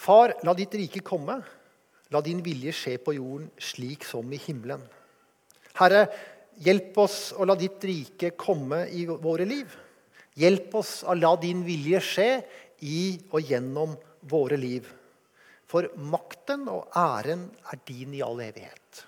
Far, 0.00 0.32
la 0.46 0.54
ditt 0.56 0.74
rike 0.78 1.02
komme. 1.04 1.36
La 2.10 2.22
din 2.24 2.40
vilje 2.42 2.72
skje 2.74 2.96
på 3.04 3.14
jorden 3.18 3.50
slik 3.60 4.06
som 4.08 4.30
i 4.32 4.38
himmelen. 4.40 4.80
Herre, 5.78 6.06
hjelp 6.64 6.96
oss 6.98 7.18
å 7.36 7.46
la 7.46 7.54
ditt 7.58 7.84
rike 7.86 8.32
komme 8.40 8.86
i 8.88 9.04
våre 9.06 9.44
liv. 9.46 9.68
Hjelp 10.40 10.74
oss 10.80 10.94
å 11.04 11.14
la 11.18 11.34
din 11.42 11.62
vilje 11.66 12.00
skje 12.02 12.30
i 12.88 13.02
og 13.28 13.52
gjennom 13.52 13.94
våre 14.32 14.56
liv. 14.60 14.88
For 15.70 15.86
makten 16.00 16.64
og 16.72 16.88
æren 16.96 17.44
er 17.70 17.84
din 17.86 18.16
i 18.16 18.24
all 18.24 18.40
evighet. 18.42 19.04